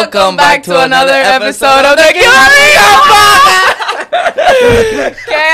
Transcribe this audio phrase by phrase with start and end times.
[0.00, 2.24] Welcome back to another episode of the ¿Qué?
[5.28, 5.44] ¿Qué?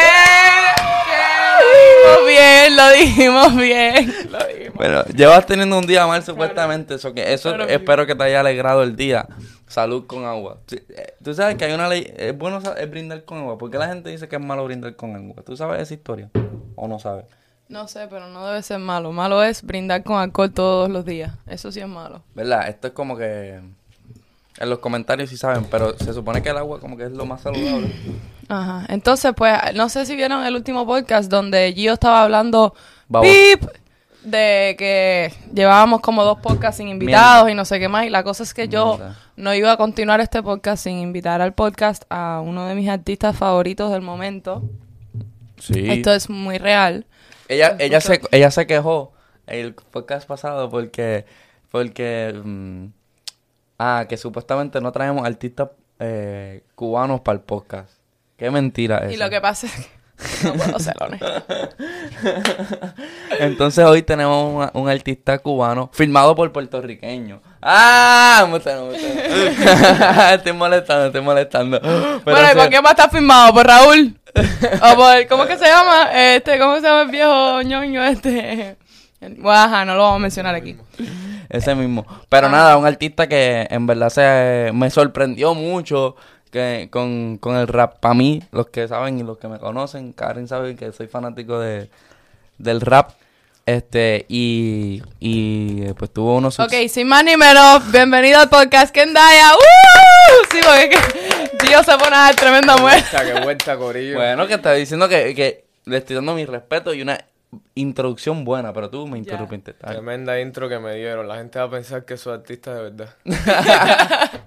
[2.07, 4.31] Lo dijimos bien, lo dijimos bien.
[4.31, 4.75] Lo dijimos.
[4.75, 8.85] Bueno, llevas teniendo un día mal supuestamente, eso que eso espero que te haya alegrado
[8.85, 9.27] el día.
[9.67, 10.59] Salud con agua.
[10.71, 13.59] Eh, Tú sabes que hay una ley, es bueno es brindar con agua.
[13.59, 15.43] ¿Por qué la gente dice que es malo brindar con agua?
[15.45, 16.31] ¿Tú sabes esa historia?
[16.77, 17.25] ¿O no sabes?
[17.69, 19.11] No sé, pero no debe ser malo.
[19.11, 21.33] Malo es brindar con alcohol todos los días.
[21.49, 22.23] Eso sí es malo.
[22.33, 22.69] ¿Verdad?
[22.69, 23.61] Esto es como que
[24.59, 27.27] en los comentarios sí saben, pero se supone que el agua como que es lo
[27.27, 27.91] más saludable.
[28.49, 28.87] Ajá.
[28.89, 32.75] Entonces, pues, no sé si vieron el último podcast donde Gio estaba hablando
[33.23, 33.63] pip
[34.23, 38.07] de que llevábamos como dos podcasts sin invitados y no sé qué más.
[38.07, 39.17] Y la cosa es que yo Mierda.
[39.37, 43.37] no iba a continuar este podcast sin invitar al podcast a uno de mis artistas
[43.37, 44.63] favoritos del momento.
[45.59, 45.89] Sí.
[45.89, 47.07] Esto es muy real.
[47.49, 49.13] Ella, ella, se, ella se quejó
[49.47, 51.25] el podcast pasado porque,
[51.71, 52.87] porque, mm,
[53.79, 57.91] ah, que supuestamente no traemos artistas eh, cubanos para el podcast.
[58.37, 59.15] Qué mentira es.
[59.15, 60.95] Y lo que pasa es que no puedo ser.
[63.39, 67.41] Entonces hoy tenemos una- un artista cubano firmado por puertorriqueños.
[67.63, 68.47] ¡Ah!
[68.51, 71.81] Me está- me está- estoy molestando, estoy molestando.
[71.81, 73.53] Pero bueno, ¿y por qué más está firmado?
[73.55, 74.19] ¿Por Raúl?
[74.35, 76.11] ¿O por, cómo que se llama?
[76.13, 78.77] Este, ¿cómo se llama el viejo ñoño este?
[79.39, 80.77] Guaja, no lo vamos a mencionar aquí.
[81.49, 82.07] Ese mismo.
[82.29, 86.17] Pero nada, un artista que en verdad se me sorprendió mucho
[86.51, 87.99] que con, con el rap.
[88.01, 91.59] Para mí, los que saben y los que me conocen, Karen sabe que soy fanático
[91.59, 91.89] de,
[92.59, 93.11] del rap.
[93.67, 99.55] Este, y, y pues tuvo unos Ok, sin más ni menos, bienvenido al podcast Kendaya.
[99.55, 100.47] ¡Uh!
[100.53, 101.01] Sí, porque es
[101.59, 103.05] que Gio se pone a dar tremenda muerte.
[103.11, 104.19] Vuelta, que vuelta, Corillo.
[104.19, 107.19] Bueno, que está diciendo que, que le estoy dando mi respeto y una
[107.75, 109.73] introducción buena, pero tú me interrumpiste.
[109.75, 111.27] Tremenda intro que me dieron.
[111.29, 113.11] La gente va a pensar que soy artista de verdad.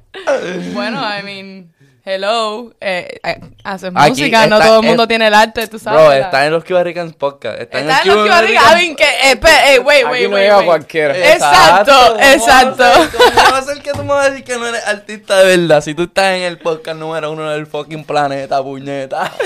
[0.74, 1.74] Bueno, I mean,
[2.06, 2.72] hello.
[2.80, 6.00] Eh, eh, haces Aquí música, no todo el mundo es- tiene el arte, tú sabes.
[6.02, 7.60] Bro, la- está en los Cuba Ricans Podcast.
[7.60, 10.12] Está, Está en los Cuba que Ricans- I mean, que, eh, pe- eh, wait, Aquí
[10.12, 10.68] wait, no wait, llega wait.
[10.68, 11.18] cualquiera.
[11.34, 12.84] Exacto, ¿Cómo va a exacto.
[13.18, 15.58] ¿Cómo va a ser que tú me vas a decir que no eres artista de
[15.58, 15.82] verdad?
[15.82, 19.32] Si tú estás en el podcast número uno del fucking planeta, puñeta.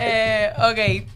[0.00, 1.06] Eh, ok.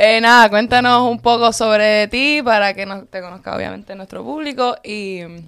[0.00, 4.76] Eh, nada, cuéntanos un poco sobre ti para que nos, te conozca obviamente nuestro público
[4.84, 5.38] y mm,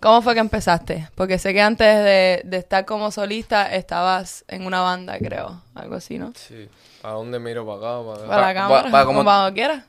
[0.00, 1.08] cómo fue que empezaste.
[1.14, 5.62] Porque sé que antes de, de estar como solista estabas en una banda, creo.
[5.74, 6.32] Algo así, ¿no?
[6.36, 6.68] Sí.
[7.02, 7.64] ¿A dónde miro?
[7.66, 8.04] ¿Para acá?
[8.04, 8.26] ¿Para acá?
[8.28, 9.84] Para la cámara, pa- como como- para donde quieras.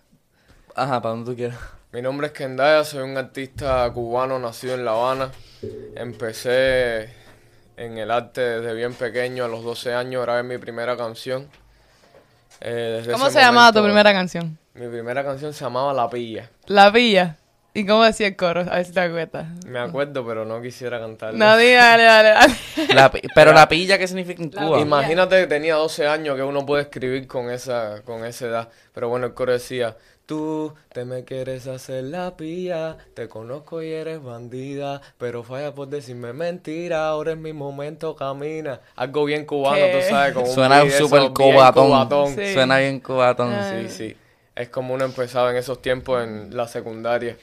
[0.76, 1.58] Ajá, para donde tú quieras.
[1.92, 5.30] Mi nombre es Kendaya, soy un artista cubano nacido en La Habana.
[5.96, 7.14] Empecé
[7.78, 11.50] en el arte desde bien pequeño, a los 12 años grabé mi primera canción.
[12.66, 14.58] Eh, desde ¿Cómo se llamaba tu primera canción?
[14.74, 16.50] Mi primera canción se llamaba La Pilla.
[16.68, 17.36] La Villa.
[17.76, 18.62] ¿Y cómo decía el coro?
[18.62, 19.48] A ver si te acuerdas.
[19.66, 21.38] Me acuerdo, pero no quisiera cantarla.
[21.40, 22.54] No, dale, dale, dale.
[22.94, 24.74] La pi- pero la pilla, ¿qué significa en Cuba?
[24.76, 24.80] pilla.
[24.82, 28.70] Imagínate que tenía 12 años que uno puede escribir con esa, con esa edad.
[28.94, 29.98] Pero bueno, el coro decía,
[30.34, 35.90] tú te me quieres hacer la pilla, te conozco y eres bandida, pero falla por
[35.90, 38.82] decirme mentira, ahora es mi momento, camina.
[38.96, 39.92] Algo bien cubano, ¿Qué?
[40.02, 41.86] tú sabes, con un Suena súper cubatón.
[41.86, 42.36] cubatón.
[42.36, 42.52] Sí.
[42.54, 43.54] Suena bien cubatón.
[43.70, 44.18] Sí, sí.
[44.56, 47.38] Es como uno empezaba en esos tiempos en la secundaria.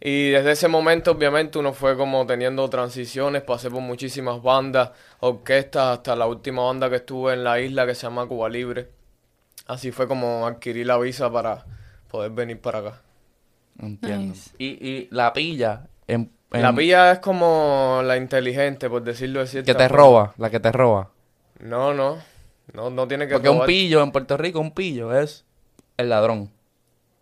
[0.00, 5.98] Y desde ese momento, obviamente, uno fue como teniendo transiciones, pasé por muchísimas bandas, orquestas,
[5.98, 8.88] hasta la última banda que estuve en la isla que se llama Cuba Libre.
[9.68, 11.64] Así fue como adquirí la visa para
[12.08, 13.00] poder venir para acá.
[13.78, 14.34] Entiendo.
[14.34, 14.50] Nice.
[14.58, 19.46] Y, y la pilla, en, en- La pilla es como la inteligente, por decirlo de
[19.46, 20.02] cierta que te forma.
[20.02, 21.10] roba, la que te roba.
[21.60, 22.18] No, no.
[22.72, 25.44] No, no tiene que Porque un pillo en Puerto Rico, un pillo es
[25.96, 26.50] el ladrón.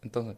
[0.02, 0.36] Entonces,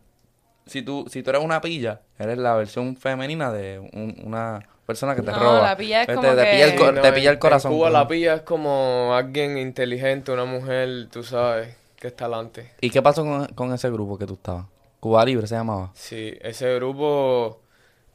[0.66, 5.14] si tú, si tú eres una pilla, eres la versión femenina de un- una persona
[5.14, 5.62] que te No, roba.
[5.62, 7.30] la pilla es te, como te que- pilla el, Sí, co- no, te en- pilla
[7.30, 7.72] el corazón.
[7.72, 12.72] En Cuba la pilla es como alguien inteligente, una mujer, tú sabes, que está talante.
[12.80, 14.66] ¿Y qué pasó con, con ese grupo que tú estabas?
[15.00, 15.90] Cuba Libre se llamaba.
[15.94, 17.60] Sí, ese grupo,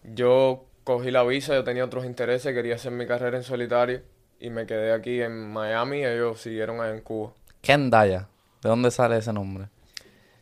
[0.04, 4.02] yo cogí la visa, yo tenía otros intereses, quería hacer mi carrera en solitario
[4.40, 7.32] y me quedé aquí en Miami y ellos siguieron allá en Cuba.
[7.62, 8.28] Kendaya.
[8.62, 9.68] ¿De dónde sale ese nombre?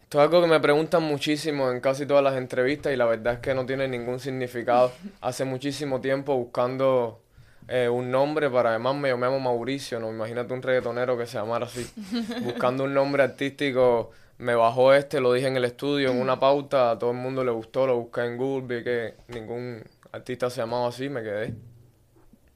[0.04, 3.36] Esto es algo que me preguntan muchísimo en casi todas las entrevistas y la verdad
[3.36, 4.92] es que no tiene ningún significado.
[5.22, 7.22] Hace muchísimo tiempo buscando
[7.72, 11.68] eh, un nombre para yo me llamo Mauricio, no imagínate un reggaetonero que se llamara
[11.68, 11.88] así.
[12.42, 16.90] Buscando un nombre artístico, me bajó este, lo dije en el estudio, en una pauta,
[16.90, 20.62] a todo el mundo le gustó, lo busqué en Google, vi que ningún artista se
[20.62, 21.54] llamaba así, me quedé.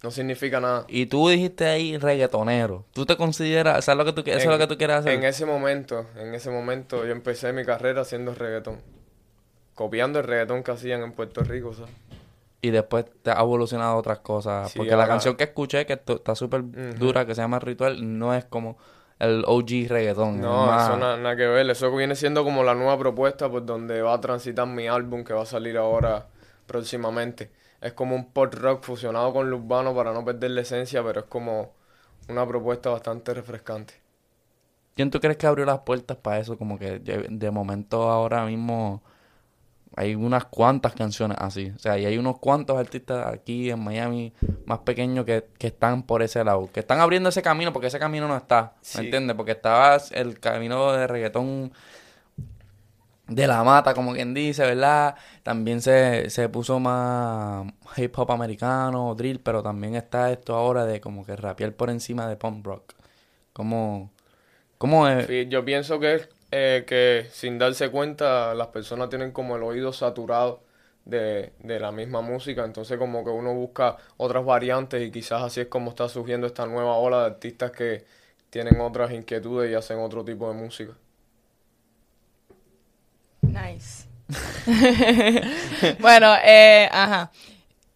[0.02, 0.86] No significa nada.
[0.88, 2.84] Y tú dijiste ahí reggaetonero.
[2.92, 5.14] ¿Tú te consideras, sabes lo que tú, eso es lo que tú quieres hacer?
[5.14, 8.82] En ese momento, en ese momento yo empecé mi carrera haciendo reggaetón.
[9.76, 11.92] Copiando el reggaetón que hacían en Puerto Rico, ¿sabes?
[12.64, 14.72] Y después te ha evolucionado a otras cosas.
[14.72, 16.64] Sí, Porque la canción que escuché, que está súper
[16.98, 18.78] dura, que se llama Ritual, no es como
[19.20, 20.40] el OG reggaetón.
[20.42, 21.70] No, más- eso na- nada que ver.
[21.70, 25.34] Eso viene siendo como la nueva propuesta por donde va a transitar mi álbum que
[25.34, 26.26] va a salir ahora
[26.66, 27.52] próximamente.
[27.82, 31.20] Es como un pop rock fusionado con lo urbano para no perder la esencia, pero
[31.20, 31.74] es como
[32.30, 33.94] una propuesta bastante refrescante.
[34.96, 36.58] ¿Quién tú crees que abrió las puertas para eso?
[36.58, 39.02] Como que de momento ahora mismo
[39.96, 41.72] hay unas cuantas canciones así.
[41.76, 44.34] O sea, y hay unos cuantos artistas aquí en Miami
[44.66, 46.70] más pequeños que, que están por ese lado.
[46.72, 48.74] Que están abriendo ese camino porque ese camino no está.
[48.82, 48.98] Sí.
[48.98, 49.36] ¿Me entiendes?
[49.36, 51.74] Porque estaba el camino de reggaetón
[53.28, 55.16] de la mata, como quien dice, ¿verdad?
[55.44, 57.66] También se, se puso más
[57.96, 62.28] hip hop americano, drill, pero también está esto ahora de como que rapear por encima
[62.28, 62.94] de punk rock.
[63.54, 64.12] Como...
[64.78, 65.28] ¿Cómo es?
[65.28, 69.64] Sí, yo pienso que es eh, que sin darse cuenta las personas tienen como el
[69.64, 70.62] oído saturado
[71.04, 75.62] de, de la misma música, entonces como que uno busca otras variantes y quizás así
[75.62, 78.06] es como está surgiendo esta nueva ola de artistas que
[78.52, 80.94] tienen otras inquietudes y hacen otro tipo de música.
[83.42, 84.06] Nice.
[86.00, 87.32] bueno, eh, ajá.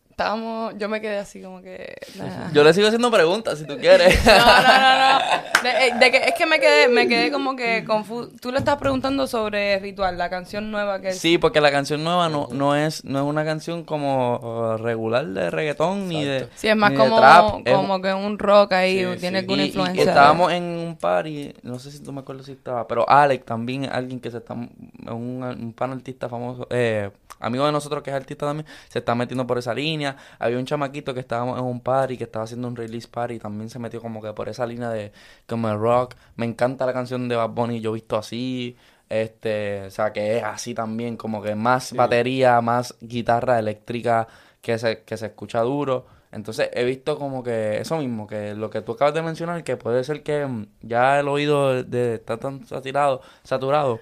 [0.09, 1.95] Estábamos, yo me quedé así como que...
[2.15, 2.51] nah.
[2.51, 4.19] Yo le sigo haciendo preguntas si tú quieres.
[4.25, 5.56] No, no, no, no.
[5.63, 8.29] De, eh, de que, es que me quedé, me quedé como que confuso.
[8.41, 11.19] Tú le estás preguntando sobre Ritual, la canción nueva que es.
[11.19, 15.25] Sí, porque la canción nueva no, no es no es una canción como uh, regular
[15.25, 17.61] de reggaetón ni de Sí, es más como, trap.
[17.65, 19.43] Es- como que un rock ahí, Sí, tiene sí.
[19.45, 20.03] alguna y, y influencia.
[20.05, 23.45] de- estábamos en un party, no sé si tú me acuerdas si estaba, pero Alex
[23.45, 24.69] también, alguien que se está, un,
[25.07, 29.45] un pan artista famoso, eh, amigo de nosotros que es artista también, se está metiendo
[29.45, 30.15] por esa línea.
[30.39, 33.69] Había un chamaquito que estábamos en un party, que estaba haciendo un release party, también
[33.69, 35.11] se metió como que por esa línea de
[35.47, 36.15] como el rock.
[36.35, 38.77] Me encanta la canción de Bad Bunny, yo he visto así.
[39.09, 44.27] Este, o sea, que es así también, como que más batería, más guitarra eléctrica
[44.61, 46.05] que se, que se escucha duro.
[46.33, 49.77] Entonces he visto como que eso mismo, que lo que tú acabas de mencionar, que
[49.77, 54.01] puede ser que mm, ya el oído de, de- está tan saturado, saturado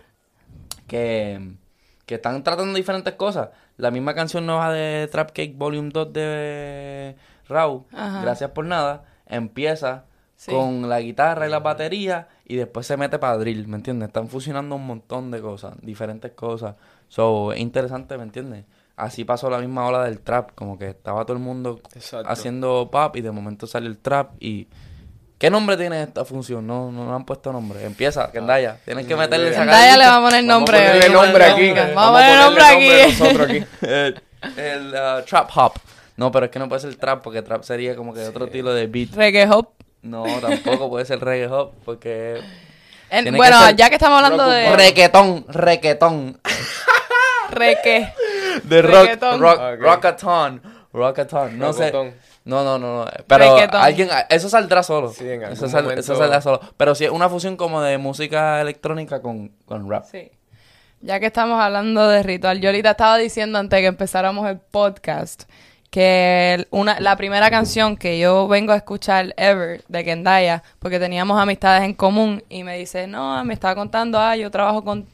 [0.88, 1.54] que,
[2.06, 3.50] que están tratando diferentes cosas.
[3.78, 7.16] La misma canción nueva de Trap Cake Volume 2 de
[7.48, 8.22] Raw, Ajá.
[8.22, 10.06] Gracias por nada, empieza
[10.36, 10.52] Sí.
[10.52, 14.08] con la guitarra y la batería y después se mete para drill, ¿me entiendes?
[14.08, 16.76] Están fusionando un montón de cosas, diferentes cosas.
[17.08, 18.66] So, es interesante, ¿me entiendes?
[18.98, 22.30] Así pasó la misma ola del trap, como que estaba todo el mundo Exacto.
[22.30, 24.68] haciendo pop y de momento sale el trap y...
[25.38, 26.66] ¿Qué nombre tiene esta función?
[26.66, 27.84] No, no, no han puesto nombre.
[27.84, 28.78] Empieza, Kendaya.
[28.86, 30.78] Tienen que meterle esa Kendaya le va a poner nombre.
[30.78, 31.68] Vamos a ponerle nombre aquí.
[31.68, 31.94] nombre.
[31.94, 33.66] Vamos a ponerle nombre aquí.
[33.82, 34.22] el
[34.58, 35.74] el, uh, trap hop.
[36.18, 38.74] No, pero es que no puede ser trap porque trap sería como que otro estilo
[38.74, 39.14] de beat.
[39.14, 39.70] Reggae hop.
[40.06, 42.42] No, tampoco puede ser reggae hop porque...
[43.10, 44.76] En- Tiene que bueno, ya que estamos hablando de.
[44.76, 46.40] Requetón, requetón.
[47.52, 48.14] reggae.
[48.64, 49.80] De rock, rock, Ok.
[49.80, 50.62] rockathon.
[50.94, 51.92] Rockathon, no sé.
[52.46, 53.12] No, no, no, no.
[53.28, 55.10] Pero alguien, eso saldrá solo.
[55.12, 56.60] Sí, en algún eso, sal- momento- eso saldrá solo.
[56.78, 60.06] Pero sí es una fusión como de música electrónica con, con rap.
[60.10, 60.32] Sí.
[61.02, 64.58] Ya que estamos hablando de ritual, yo ahorita estaba diciendo antes de que empezáramos el
[64.60, 65.44] podcast
[65.96, 71.40] que una, la primera canción que yo vengo a escuchar ever de Kendaya, porque teníamos
[71.40, 75.08] amistades en común, y me dice, no, me estaba contando, ah, yo trabajo con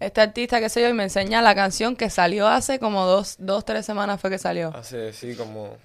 [0.00, 3.36] este artista, qué sé yo, y me enseña la canción que salió hace como dos,
[3.38, 4.70] dos tres semanas fue que salió.
[4.76, 5.78] Hace, sí, como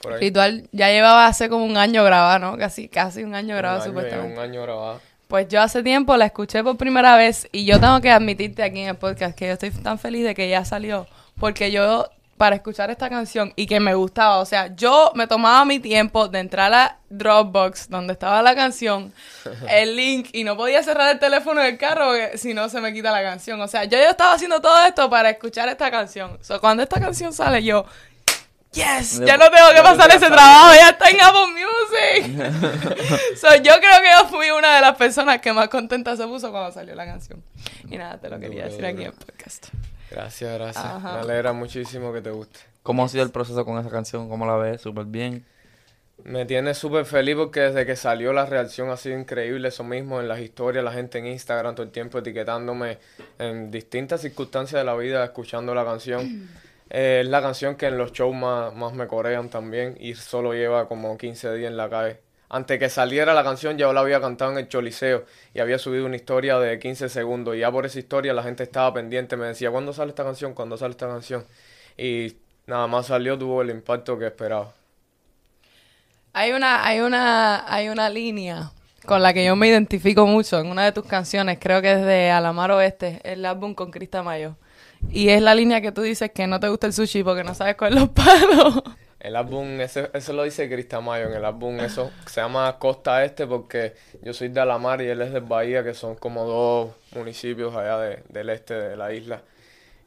[0.00, 0.20] por ahí.
[0.20, 2.56] Ritual ya llevaba hace como un año grabada, ¿no?
[2.56, 4.32] Casi, casi un año año, supuestamente.
[4.32, 5.02] Un año grabado.
[5.28, 8.80] Pues yo hace tiempo la escuché por primera vez y yo tengo que admitirte aquí
[8.80, 11.06] en el podcast que yo estoy tan feliz de que ya salió.
[11.38, 15.64] Porque yo, para escuchar esta canción y que me gustaba, o sea, yo me tomaba
[15.64, 19.12] mi tiempo de entrar a Dropbox, donde estaba la canción,
[19.68, 22.92] el link, y no podía cerrar el teléfono del carro porque si no se me
[22.92, 23.60] quita la canción.
[23.60, 26.38] O sea, yo, yo estaba haciendo todo esto para escuchar esta canción.
[26.42, 27.86] So, cuando esta canción sale, yo,
[28.72, 31.66] yes, ya no tengo que pasar ese trabajo, ya está en Apple Music.
[33.40, 36.50] So, yo creo que yo fui una de las personas que más contenta se puso
[36.50, 37.42] cuando salió la canción.
[37.88, 39.68] Y nada, te lo quería decir aquí en el podcast.
[40.16, 40.82] Gracias, gracias.
[40.82, 41.12] Ajá.
[41.12, 42.60] Me alegra muchísimo que te guste.
[42.82, 44.30] ¿Cómo ha sido el proceso con esa canción?
[44.30, 44.80] ¿Cómo la ves?
[44.80, 45.44] Súper bien.
[46.24, 49.68] Me tiene súper feliz porque desde que salió la reacción ha sido increíble.
[49.68, 52.96] Eso mismo en las historias, la gente en Instagram todo el tiempo etiquetándome
[53.38, 56.48] en distintas circunstancias de la vida, escuchando la canción.
[56.88, 60.52] Eh, es la canción que en los shows más, más me corean también y solo
[60.52, 62.20] lleva como 15 días en la calle.
[62.48, 66.06] Antes que saliera la canción ya la había cantado en el Choliseo y había subido
[66.06, 69.46] una historia de 15 segundos y ya por esa historia la gente estaba pendiente, me
[69.46, 70.54] decía, ¿cuándo sale esta canción?
[70.54, 71.44] ¿Cuándo sale esta canción?
[71.96, 72.36] Y
[72.66, 74.72] nada más salió, tuvo el impacto que esperaba.
[76.32, 78.70] Hay una, hay una, hay una línea
[79.06, 82.04] con la que yo me identifico mucho en una de tus canciones, creo que es
[82.04, 84.56] de Alamar Oeste, el álbum con Crista Mayo.
[85.10, 87.54] Y es la línea que tú dices que no te gusta el sushi porque no
[87.54, 88.82] sabes cuál los palos.
[89.18, 93.46] El álbum, ese, eso lo dice Cristamayo en el álbum, eso se llama Costa Este
[93.46, 97.74] porque yo soy de Alamar y él es de Bahía, que son como dos municipios
[97.74, 99.40] allá de- del este de la isla.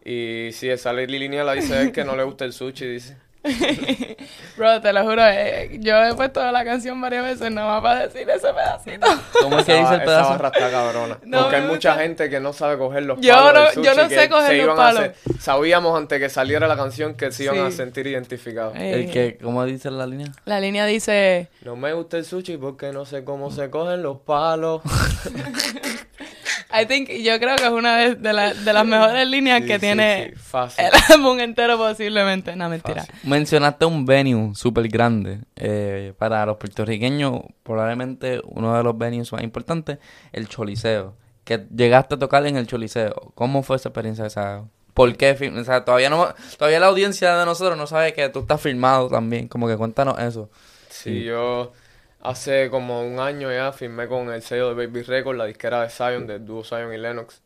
[0.06, 3.18] Y sí, esa línea la dice él que no le gusta el sushi, dice.
[4.58, 8.30] Bro, te lo juro, eh, yo he puesto la canción varias veces nomás para decir
[8.30, 9.08] ese pedacito.
[9.42, 10.30] ¿Cómo es que Esa, dice el esa pedazo?
[10.32, 11.18] barra está cabrona.
[11.26, 13.86] No, porque hay mucha gente que no sabe coger los Yo palos no- del sushi,
[13.86, 15.02] yo no sé coger los palos.
[15.02, 17.62] hacer- sabíamos antes que saliera la canción que se iban Sí.
[17.62, 18.76] a sentir identificados.
[18.76, 20.28] Eh, El que, ¿cómo dice la línea?
[20.46, 24.18] La línea dice, No me gusta el sushi porque no sé cómo se cogen los
[24.20, 24.82] palos.
[26.72, 29.68] I think, yo creo que es una de, de la- de las mejores líneas Sí,
[29.68, 30.86] que sí, tiene sí, fácil.
[30.86, 32.56] el álbum entero posiblemente.
[32.56, 33.06] No, mentira.
[33.06, 33.16] Fácil.
[33.30, 35.40] Mencionaste un venue súper grande.
[35.56, 39.98] eh, para los puertorriqueños, probablemente uno de los venues más importantes,
[40.32, 41.16] el Choliseo.
[41.44, 43.32] Que llegaste a tocar en el Choliseo.
[43.34, 44.26] ¿Cómo fue esa experiencia?
[44.26, 45.32] O sea, ¿por qué?
[45.60, 49.10] O sea, todavía, no, todavía la audiencia de nosotros no sabe que tú estás filmado
[49.10, 49.48] también.
[49.48, 50.52] Como que cuéntanos eso.
[50.90, 51.72] Sí, yo
[52.22, 55.90] hace como un año ya firmé con el sello de Baby Records, la disquera de
[55.90, 57.42] Zion, del dúo Zion y Lennox.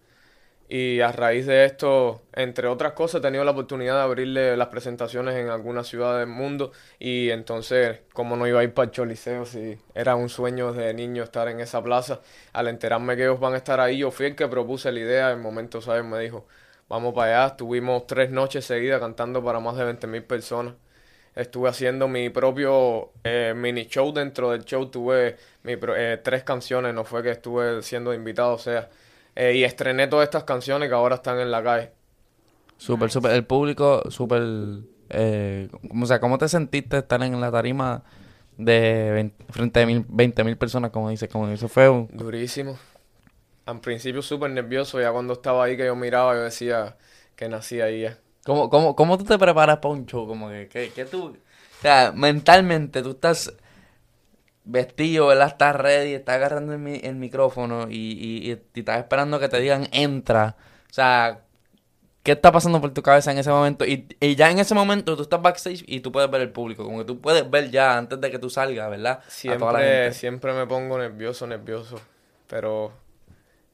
[0.70, 4.70] Y a raíz de esto, entre otras cosas, he tenido la oportunidad de abrirle las
[4.70, 6.72] presentaciones en algunas ciudades del mundo.
[7.00, 10.94] Y entonces, como no iba a ir para el Choliseo si era un sueño de
[10.94, 12.22] niño estar en esa plaza?
[12.53, 15.32] Al enterarme que ellos van a estar ahí, yo fui el que propuse la idea.
[15.32, 16.48] En el momento Zion me dijo,
[16.89, 17.51] vamos para allá.
[17.51, 20.75] Estuvimos tres noches seguidas cantando para más de 20 mil personas.
[21.35, 24.85] Estuve haciendo mi propio eh, mini show dentro del show.
[24.87, 28.89] Tuve mi pro- eh, tres canciones, no fue que estuve siendo invitado, o sea.
[29.35, 31.91] eh, y estrené todas estas canciones que ahora están en la calle.
[32.77, 33.31] Súper, súper.
[33.31, 34.43] El público, súper.
[35.09, 35.69] Eh,
[36.01, 38.03] o sea, ¿cómo te sentiste estar en la tarima
[38.57, 41.29] de 20 frente a mil, 20 mil personas, como dices?
[41.29, 42.77] Como fue un- Durísimo.
[43.65, 46.97] Al principio súper nervioso, ya cuando estaba ahí que yo miraba, yo decía
[47.35, 48.17] que nací ahí ya.
[48.45, 50.27] ¿Cómo, cómo, cómo tú te preparas para un show?
[50.27, 53.53] Como que, que, que tú, o sea, mentalmente tú estás
[54.65, 55.47] vestido, ¿verdad?
[55.50, 59.50] Estás ready, estás agarrando el, mi- el micrófono y, y, y- y estás esperando que
[59.50, 60.55] te digan entra.
[60.89, 61.41] O sea,
[62.23, 63.85] ¿qué está pasando por tu cabeza en ese momento?
[63.85, 66.85] Y, y ya en ese momento tú estás backstage y tú puedes ver el público,
[66.85, 69.21] como que tú puedes ver ya antes de que tú salgas, ¿verdad?
[69.47, 70.13] A toda la Siempre, gente.
[70.13, 72.01] siempre me pongo nervioso, nervioso.
[72.47, 72.93] Pero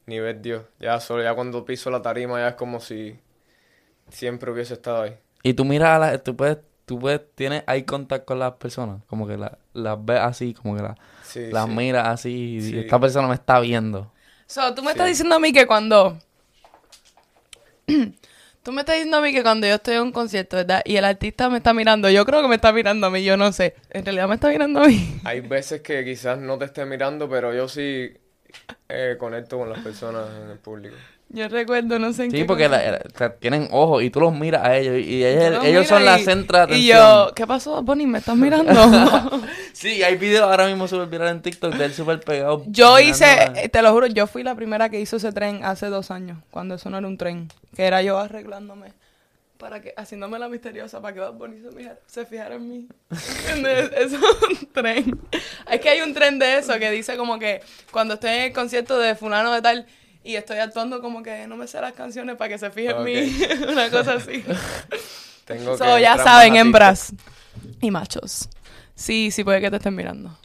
[0.06, 0.64] ni ver Dios.
[0.80, 3.18] Ya solo, ya cuando piso la tarima ya es como si
[4.10, 5.16] siempre hubiese estado ahí.
[5.42, 9.02] Y tú miras a la, tú puedes, tú puedes, tienes eye contact con las personas,
[9.06, 11.70] como que la- las ves así, como que la- Sí, las sí.
[11.72, 12.78] miras así, y Sí.
[12.80, 14.12] esta persona me está viendo.
[14.46, 14.92] So, tú me Sí.
[14.92, 16.18] estás diciendo a mí que cuando...
[18.62, 20.82] tú me estás diciendo a mí que cuando yo estoy en un concierto, ¿verdad?
[20.84, 23.36] Y el artista me está mirando, yo creo que me está mirando a mí, yo
[23.36, 23.74] no sé.
[23.90, 25.20] En realidad me está mirando a mí.
[25.24, 28.12] Hay veces que quizás no te esté mirando, pero yo sí
[28.88, 30.96] eh, conecto con las personas en el público.
[31.32, 34.18] Yo recuerdo, no sé en Sí, qué porque la- o sea, tienen ojos y tú
[34.20, 37.26] los miras a ellos y ellos, ellos son la y- centra de Y atención.
[37.28, 38.06] yo, ¿qué pasó, Bonnie?
[38.06, 38.72] ¿Me estás mirando?
[39.72, 42.64] Sí, hay videos ahora mismo súper virales en TikTok de él súper pegado.
[42.66, 45.86] yo hice, eh, te lo juro, yo fui la primera que hizo ese tren hace
[45.86, 48.92] dos años, cuando eso no era un tren, que era yo arreglándome,
[49.56, 52.88] para que, haciéndome la misteriosa, para que Bad Bunny se, fijara, se fijara en mí.
[53.10, 53.90] ¿Entiendes?
[53.96, 55.20] Es un tren.
[55.70, 57.60] Es que hay un tren de eso que dice como que
[57.92, 59.86] cuando estoy en el concierto de fulano de tal
[60.22, 63.04] y estoy actuando como que no me sé las canciones para que se fije en
[63.04, 64.44] mí, una cosa así.
[65.44, 67.12] Tengo So, que ya saben, hembras
[67.80, 68.48] y machos.
[68.94, 70.38] Sí, sí puede que te estén mirando.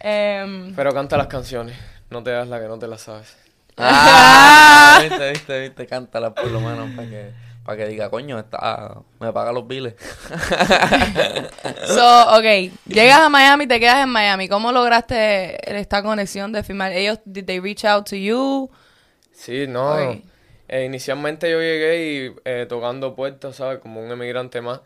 [0.00, 1.76] Em, Pero canta las canciones.
[2.10, 3.36] No te das la que no te la sabes.
[3.78, 7.30] Ah, viste, viste, viste, cántala por lo menos para que,
[7.66, 9.96] para que diga, coño, está, me paga los biles.
[11.82, 12.02] so,
[12.38, 14.48] ok, llegas a Miami, te quedas en Miami.
[14.48, 16.92] ¿Cómo lograste esta conexión de firmar?
[16.92, 18.70] Ellos, did they reach out to you?
[19.32, 20.22] Sí, no.
[20.68, 23.78] Eh, inicialmente yo llegué y eh, tocando puertas, ¿sabes?
[23.80, 24.80] Como un emigrante más.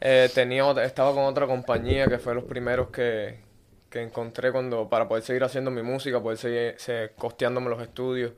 [0.00, 3.40] Eh, tenía estaba con otra compañía que fue los primeros que,
[3.90, 8.32] que encontré cuando para poder seguir haciendo mi música, poder seguir se- costeándome los estudios.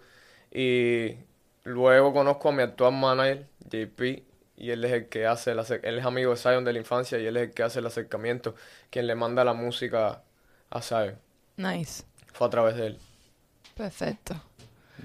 [0.53, 1.17] Y
[1.65, 4.25] luego conozco a mi actual manager, JP,
[4.57, 6.79] y él es el que hace, el acer- él es amigo de Zion de la
[6.81, 8.55] infancia y él es el que hace el acercamiento,
[8.91, 10.23] quien le manda la música
[10.71, 11.17] a Zion.
[11.57, 12.05] Nice.
[12.33, 12.99] Fue a través de él.
[13.77, 14.35] Perfecto.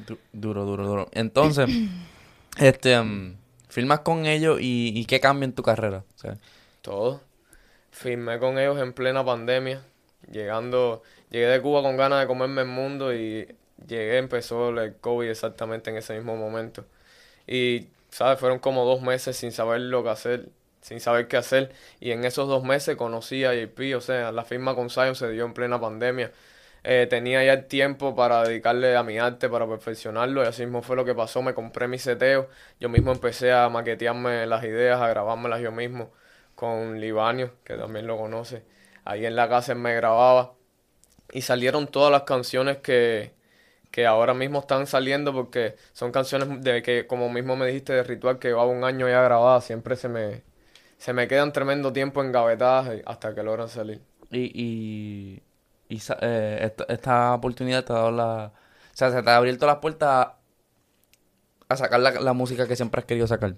[0.07, 1.09] Du- duro, duro, duro.
[1.13, 1.69] Entonces,
[2.57, 3.35] este, um,
[3.69, 6.03] filmas con ellos y, y qué cambia en tu carrera.
[6.15, 6.37] O sea,
[6.81, 7.21] Todo.
[7.91, 9.83] Firmé con ellos en plena pandemia.
[10.31, 13.47] Llegando, llegué de Cuba con ganas de comerme el mundo y
[13.87, 16.85] llegué, empezó el COVID exactamente en ese mismo momento.
[17.45, 18.39] Y, ¿sabes?
[18.39, 20.49] Fueron como dos meses sin saber lo que hacer,
[20.81, 21.73] sin saber qué hacer.
[21.99, 25.29] Y en esos dos meses conocí a JP, o sea, la firma con Zion se
[25.31, 26.31] dio en plena pandemia.
[26.83, 30.81] eh, tenía ya el tiempo para dedicarle a mi arte, para perfeccionarlo, y así mismo
[30.81, 35.01] fue lo que pasó, me compré mi seteo, yo mismo empecé a maquetearme las ideas,
[35.01, 36.11] a grabármelas yo mismo
[36.55, 38.63] con Libanio, que también lo conoce,
[39.05, 40.53] ahí en la casa me grababa,
[41.31, 43.33] y salieron todas las canciones que,
[43.93, 48.03] que ahora mismo están saliendo porque son canciones de que, como mismo me dijiste, de
[48.03, 50.41] Ritual, que llevaba un año ya grabada, siempre se me,
[50.97, 54.01] se me quedan tremendo tiempo engavetadas hasta que logran salir.
[54.31, 55.43] Y,
[55.89, 58.51] y, eh, esta, esta oportunidad te ha dado la...
[58.93, 60.29] O sea, se te ha abierto las puertas
[61.69, 63.55] a sacar la, la música que siempre has querido sacar.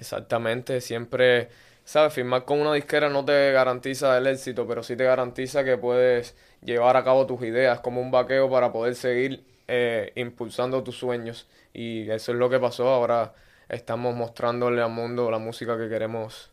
[0.00, 1.48] Exactamente, siempre,
[1.84, 5.76] sabes, firmar con una disquera no te garantiza el éxito, pero sí te garantiza que
[5.76, 10.98] puedes llevar a cabo tus ideas como un vaqueo para poder seguir eh, impulsando tus
[10.98, 11.48] sueños.
[11.72, 13.32] Y eso es lo que pasó, ahora
[13.68, 16.50] estamos mostrándole al mundo la música que queremos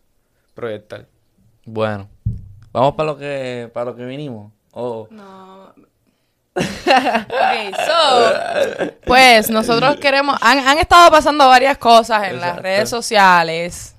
[0.54, 1.06] proyectar.
[1.66, 2.10] Bueno,
[2.72, 4.52] vamos para lo que para lo que vinimos.
[4.72, 5.74] Oh, No.
[6.60, 13.96] Ok, so, pues nosotros queremos, han, han estado pasando varias cosas en las redes sociales.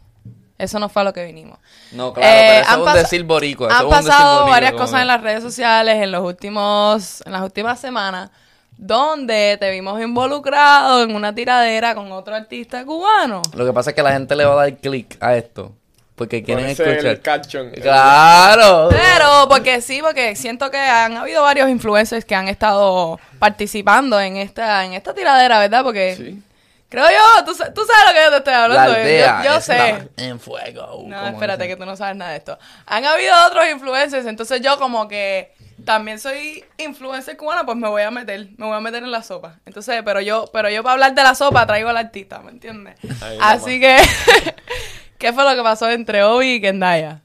[0.61, 1.59] Eso no fue a lo que vinimos.
[1.93, 3.69] no, claro, Eh, pero eso han es un decir boricua.
[3.79, 7.81] Han pasado boricua, varias cosas en las redes sociales en los últimos, en las últimas
[7.81, 8.31] semanas,
[8.77, 13.43] donde te vimos involucrado en una tiradera con otro artista cubano.
[13.55, 15.73] Lo que pasa es que la gente le va a dar clic a esto.
[16.15, 17.21] Porque quieren el escuchar.
[17.23, 17.71] caption.
[17.71, 18.89] ¡Claro!
[18.91, 24.37] Pero, porque sí, porque siento que han habido varios influencers que han estado participando en
[24.37, 25.83] esta, en esta tiradera, ¿verdad?
[25.83, 26.43] Porque Sí.
[26.91, 28.93] Creo yo, tú, tú sabes lo que yo te estoy La hablando.
[28.93, 30.09] yo- aldea yo, sé.
[30.19, 31.05] en fuego.
[31.07, 32.59] No, como espérate, que tú no sabes nada de esto.
[32.87, 35.55] Han habido otros influencers, entonces yo como que
[35.87, 39.23] también soy influencer cubana, pues me voy a meter, me voy a meter en la
[39.23, 39.61] sopa.
[39.65, 42.97] Entonces, pero yo, pero yo para hablar de la sopa traigo al artista, ¿me entiendes?
[43.41, 43.97] Así que,
[45.19, 47.23] ¿qué fue lo que pasó entre Obi y Kendaya?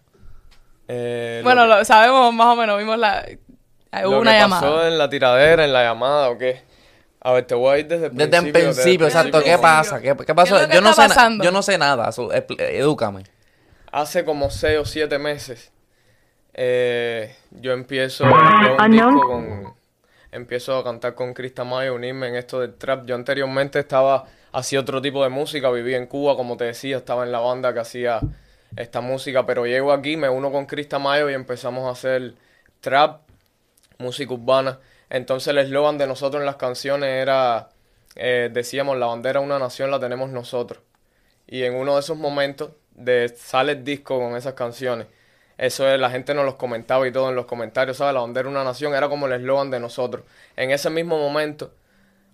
[0.88, 3.26] Eh, lo Bueno, que- lo sabemos más o menos, vimos la...
[4.04, 4.62] Hubo lo una que llamada.
[4.62, 6.62] pasó en la tiradera, en la llamada, ¿o qué?
[7.28, 8.60] A ver, te voy a ir desde el Desde principio.
[8.60, 9.38] el principio, desde el exacto.
[9.40, 9.62] ¿Qué principio.
[9.62, 10.00] pasa?
[10.02, 10.56] ¿Qué, qué pasó?
[10.56, 11.44] ¿Qué es lo que yo, no sé na- pasando?
[11.44, 12.12] yo no sé nada.
[12.12, 13.24] so, edúcame.
[13.92, 15.72] Hace como seis o siete meses,
[16.54, 19.74] eh, yo empiezo yo un disco con,
[20.32, 23.06] empiezo a cantar con Chris Tamayo, unirme en esto del trap.
[23.06, 27.24] Yo anteriormente estaba, hacía otro tipo de música, vivía en Cuba, como te decía, estaba
[27.24, 28.20] en la banda que hacía
[28.76, 32.34] esta música, pero llego aquí, me uno con Chris Tamayo y empezamos a hacer
[32.82, 33.22] trap,
[33.98, 34.80] música urbana.
[35.10, 37.70] Entonces el eslogan de nosotros en las canciones era,
[38.16, 40.82] eh, decíamos, la bandera de una nación la tenemos nosotros.
[41.48, 45.08] Y en uno de esos momentos de sale el disco con esas canciones.
[45.58, 48.14] Eso es, la gente nos los comentaba y todo en los comentarios, ¿sabes?
[48.14, 50.26] La bandera de una nación era como el eslogan de nosotros.
[50.58, 51.72] En ese mismo momento,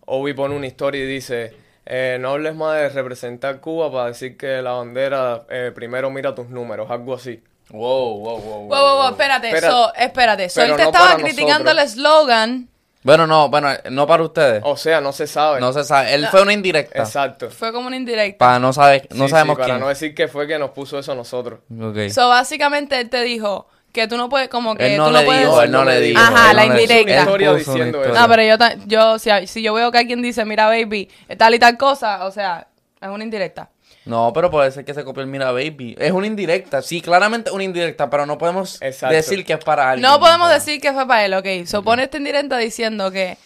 [0.06, 1.54] Obi pone una historia y dice,
[1.86, 6.34] eh, no hables más de representar Cuba para decir que la bandera, eh, primero mira
[6.36, 7.44] tus números, algo así.
[7.72, 8.60] Wow, wow, wow.
[8.60, 10.50] Wow, wow, wow, espérate, Espera- so, espérate.
[10.50, 11.78] So, él te no estaba criticando nosotros.
[11.78, 12.68] el eslogan.
[13.04, 14.62] Bueno, no, bueno, no para ustedes.
[14.64, 15.60] O sea, no se sabe.
[15.60, 16.14] No se sabe.
[16.14, 17.00] Él fue una indirecta.
[17.00, 17.50] Exacto.
[17.50, 18.38] Fue como una indirecta.
[18.46, 19.80] Para no saber, no Sí, sabemos sí, para quién.
[19.80, 21.62] no decir que fue que nos puso eso a nosotros.
[21.82, 22.10] Ok.
[22.12, 25.20] So, básicamente él te dijo que tú no puedes, como que él no tú le
[25.22, 25.42] no puedes...
[25.48, 26.20] dijo, él no le dijo.
[26.22, 27.14] Ajá, él la no le- indirecta.
[27.14, 28.20] él Historia puso diciendo una eso.
[28.22, 28.56] No, pero yo,
[28.86, 32.32] yo si, si yo veo que alguien dice, mira, baby, tal y tal cosa, o
[32.32, 32.68] sea,
[33.02, 33.71] es una indirecta.
[34.06, 35.96] No, pero puede ser que se copie el Mira Baby.
[36.00, 39.16] Es una indirecta, sí, claramente una indirecta, pero no podemos Exacto.
[39.16, 40.10] decir que es para alguien.
[40.10, 41.68] No podemos decir que fue para él, ok.
[41.68, 43.38] So, pone esta indirecta diciendo que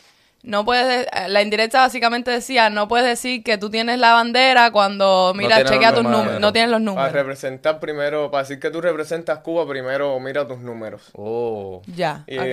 [0.44, 0.88] no puedes...
[0.88, 5.34] de- eh, La indirecta básicamente decía, no puedes decir que tú tienes la bandera cuando,
[5.36, 6.40] mira, tienes chequea tus números.
[6.40, 7.12] no tienes los Para números.
[7.12, 11.10] representar primero, para decir que tú representas Cuba, primero mira tus números.
[11.14, 11.82] Oh.
[11.88, 12.46] Ya, Y ok.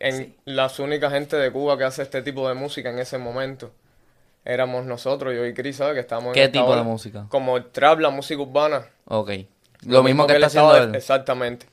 [0.00, 3.70] en las únicas gente de Cuba que hace este tipo de música en ese momento
[4.46, 5.94] éramos nosotros, yo y Chris, ¿sabes?
[5.94, 7.26] Que estamos en ¿Qué tipo de música?
[7.28, 8.86] Como el trap, la música urbana.
[9.06, 9.30] Ok.
[9.86, 10.94] Lo, mismo que, él está haciendo estaba- él.
[10.94, 11.66] Exactamente.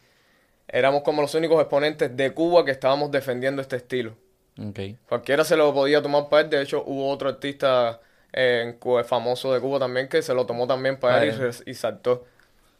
[0.67, 4.15] Éramos como los únicos exponentes de Cuba que estábamos defendiendo este estilo.
[4.59, 4.79] Ok.
[5.07, 6.49] Cualquiera se lo podía tomar para él.
[6.49, 7.99] De hecho, hubo otro artista
[8.33, 12.25] eh, famoso de Cuba también que se lo tomó también para él y, saltó.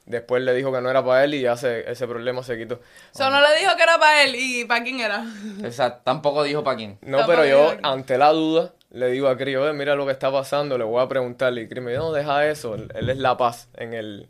[0.06, 2.82] Después le dijo que no era para él y ya se- ese problema se quitó.
[3.12, 5.24] So, no le dijo que era para él y para quién era.
[5.64, 6.02] Exacto.
[6.04, 6.98] Tampoco dijo para quién.
[7.02, 10.12] No, Tampoco pero yo, ante la duda, le digo a Cris, oye, mira lo que
[10.14, 11.64] está pasando, le voy a preguntarle.
[11.64, 14.30] Y Cris me dijo, no, deja eso, él, él es La Paz en el...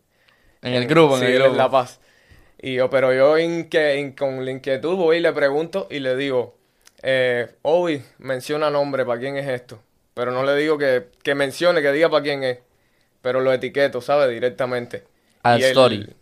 [0.61, 1.51] En el grupo, sí, en el él grupo.
[1.53, 1.99] es La Paz.
[2.61, 3.69] Y yo, pero yo in-
[4.17, 6.57] con la inquietud voy y le pregunto y le digo,
[7.01, 9.83] eh, Obi, menciona nombre, ¿para quién es esto?
[10.13, 12.59] Pero no le digo que, que mencione, que diga para quién es.
[13.21, 14.29] Pero lo etiqueto, ¿sabes?
[14.29, 15.03] Directamente.
[15.43, 16.15] Al Y él- story.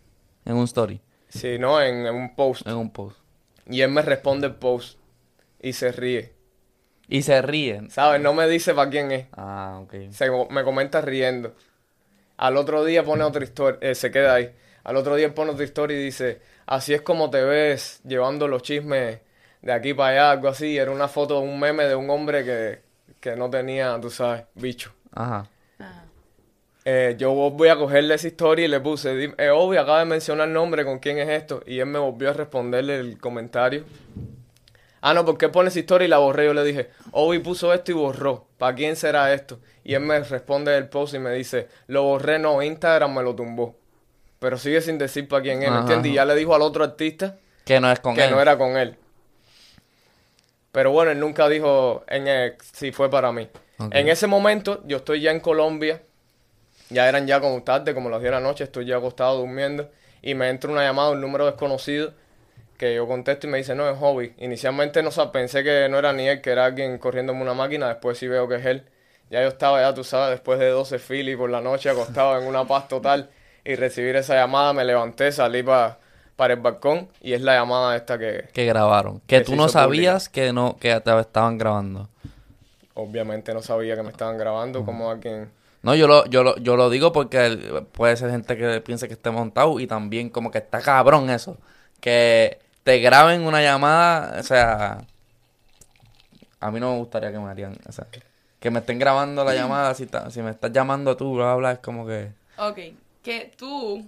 [0.44, 1.00] En un story.
[1.28, 2.66] Sí, no, en, en un post.
[2.66, 3.16] En un post.
[3.68, 4.98] Y él me responde el post
[5.60, 6.32] y se ríe.
[7.12, 7.90] Y se ríen.
[7.90, 8.22] ¿Sabes?
[8.22, 9.26] No me dice para quién es.
[9.36, 9.94] Ah, ok.
[10.12, 11.54] se me comenta riendo.
[12.38, 14.50] Al otro día pone otra historia, eh, se queda ahí.
[14.82, 18.62] Al otro día pone otra historia y dice, así es como te ves llevando los
[18.62, 19.20] chismes
[19.60, 20.78] de aquí para allá, algo así.
[20.78, 22.80] Era una foto, un meme de un hombre que,
[23.20, 24.92] que no tenía, tú sabes, bicho.
[25.12, 25.46] Ajá.
[26.86, 30.06] Eh, yo voy a cogerle esa historia y le puse, "Dim- eh, Obi acaba de
[30.06, 31.62] mencionar el nombre, ¿con quién es esto?
[31.66, 33.84] Y él me volvió a responderle el comentario.
[35.02, 36.46] Ah, no, ¿por qué pones historia y la borré?
[36.46, 38.46] Yo le dije, Obi puso esto y borró.
[38.56, 39.58] ¿Para quién será esto?
[39.84, 43.34] Y él me responde el post y me dice, lo borré, no, Instagram me lo
[43.34, 43.76] tumbó.
[44.38, 46.12] Pero sigue sin decir para quién es, ¿me entiendes?
[46.12, 48.30] Y ya le dijo al otro artista Que no es con que él.
[48.30, 48.96] no era con él.
[50.72, 53.48] Pero bueno, él nunca dijo en el- si fue para mí.
[53.90, 56.00] En ese momento, yo estoy ya en Colombia.
[56.90, 59.90] Ya eran ya como tarde, como las 10 de la noche, estoy ya acostado durmiendo.
[60.22, 62.12] Y me entra una llamada, un número desconocido,
[62.82, 64.34] que yo contesto y me dice, no, es Hobby.
[64.38, 67.88] Inicialmente no sab- pensé que no era ni él, que era alguien corriéndome una máquina.
[67.88, 68.84] Después sí veo que es él.
[69.30, 72.46] Ya yo estaba, ya tú sabes, después de 12 filis por la noche, acostado en
[72.46, 73.30] una paz total.
[73.64, 75.98] Y recibir esa llamada, me levanté, salí pa-
[76.36, 77.08] para el balcón.
[77.20, 79.20] Y es la llamada esta que, Que grabaron.
[79.26, 82.08] Que Que tú no sabías que no que te estaban grabando.
[82.94, 85.50] Obviamente no sabía que me estaban grabando como alguien...
[85.82, 89.14] No, yo lo, yo lo, yo lo digo porque puede ser gente que piense que
[89.14, 91.56] esté montado y también como que está cabrón eso.
[92.00, 94.98] Que te graben una llamada, o sea,
[96.60, 98.06] a mí no me gustaría que me harían, o sea,
[98.60, 101.72] que me estén grabando la llamada, si, ta- si me estás llamando tú, bla, bla,
[101.72, 102.32] es como que...
[102.58, 102.78] Ok,
[103.22, 104.04] que tú,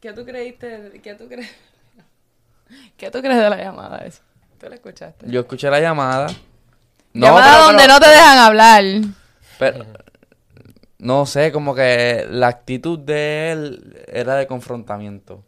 [0.00, 1.50] ¿qué tú creíste, qué tú crees,
[2.96, 4.22] qué tú crees de la llamada esa?
[4.58, 5.26] ¿Tú la escuchaste?
[5.30, 6.28] Yo escuché la llamada.
[7.14, 8.84] llamada pero- donde pero- no te dejan hablar.
[9.58, 9.86] Pero,
[10.98, 15.42] no sé, como que la actitud de él era de confrontamiento.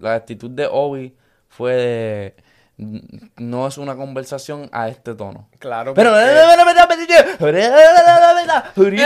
[0.00, 1.14] La actitud de Obi
[1.58, 2.34] fue de...
[3.36, 5.48] No es una conversación a este tono.
[5.58, 6.12] Claro, Pero...
[8.76, 9.04] porque,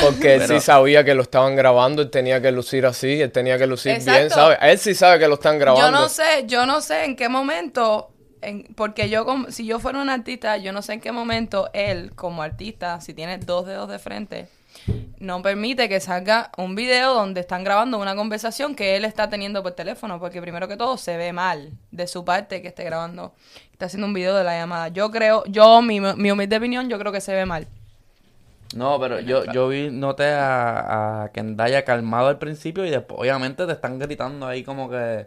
[0.00, 3.58] porque él sí sabía que lo estaban grabando, él tenía que lucir así, él tenía
[3.58, 4.30] que lucir bien.
[4.30, 4.56] ¿sabes?
[4.62, 5.84] Él sí sabe que lo están grabando.
[5.86, 9.78] Yo no sé, yo no sé en qué momento, en- porque yo como, si yo
[9.78, 13.66] fuera un artista, yo no sé en qué momento él como artista, si tiene dos
[13.66, 14.48] dedos de frente,
[15.18, 19.62] no permite que salga un video donde están grabando una conversación que él está teniendo
[19.62, 23.34] por teléfono, porque primero que todo se ve mal de su parte que esté grabando,
[23.72, 24.88] está haciendo un video de la llamada.
[24.88, 27.66] Yo creo, yo, mi, mi humilde opinión, yo creo que se ve mal.
[28.74, 33.66] No, pero yo, yo vi, noté a, a Kendaya calmado al principio y después obviamente
[33.66, 35.26] te están gritando ahí como que...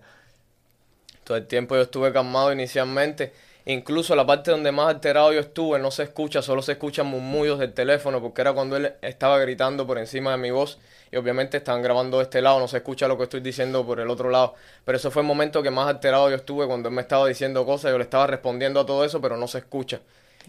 [1.23, 3.34] Todo el tiempo yo estuve calmado inicialmente.
[3.65, 7.60] Incluso la parte donde más alterado yo estuve no se escucha, solo se escuchan murmullos
[7.60, 10.80] del teléfono porque era cuando él estaba gritando por encima de mi voz
[11.12, 14.02] y obviamente estaban grabando de este lado, no se escucha lo que estoy diciendo por
[14.02, 14.56] el otro lado.
[14.84, 17.65] Pero eso fue el momento que más alterado yo estuve cuando él me estaba diciendo
[17.65, 20.02] cosas, yo le estaba respondiendo a todo eso, pero no se escucha.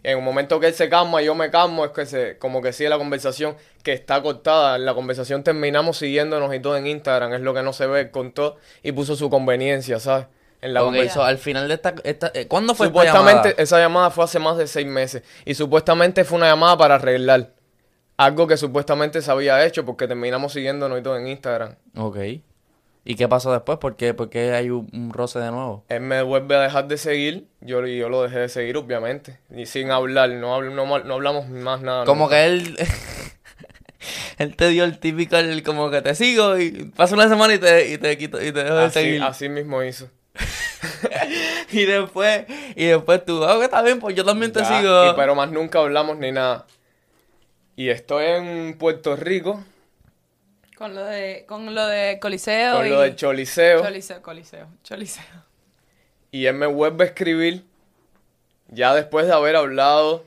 [0.02, 2.60] En un momento que él se calma y yo me calmo, es que se, como
[2.62, 4.76] que sigue la conversación que está cortada.
[4.78, 8.56] La conversación terminamos siguiéndonos y todo en Instagram, es lo que no se ve, contó
[8.82, 10.26] y puso su conveniencia, ¿sabes?
[10.64, 11.22] En la Ok, conversación.
[11.24, 11.94] so, al final de esta...
[12.04, 13.62] esta eh, ¿Cuándo fue esta Supuestamente llamada?
[13.62, 17.52] esa llamada fue hace más de seis meses y supuestamente fue una llamada para arreglar
[18.16, 21.74] algo que supuestamente se había hecho porque terminamos siguiéndonos y todo en Instagram.
[21.96, 22.16] Ok.
[23.06, 23.76] ¿Y qué pasó después?
[23.78, 25.84] ¿Por qué, por qué hay un, un roce de nuevo?
[25.90, 29.38] Él me vuelve a dejar de seguir, yo, y yo lo dejé de seguir obviamente
[29.54, 32.06] y sin hablar, no, habl- no, no hablamos más nada.
[32.06, 32.36] Como nunca.
[32.36, 32.76] que él...
[34.38, 37.58] él te dio el típico, el como que te sigo y pasa una semana y
[37.58, 39.22] te, y te quito y te dejo de así, seguir.
[39.22, 40.08] así mismo hizo.
[41.70, 42.44] Y después,
[42.76, 45.10] y después tú, ah, que está bien, pues yo también te Ya, sigo.
[45.10, 46.66] y pero más nunca hablamos ni nada.
[47.76, 49.64] Y estoy en Puerto Rico
[50.76, 52.90] Con lo de, con lo de Coliseo con y...
[52.90, 53.82] lo del Choliseo.
[53.82, 55.24] Choliseo, Coliseo, Choliseo.
[56.30, 57.64] Y él me vuelve a escribir,
[58.68, 60.24] ya después de haber hablado,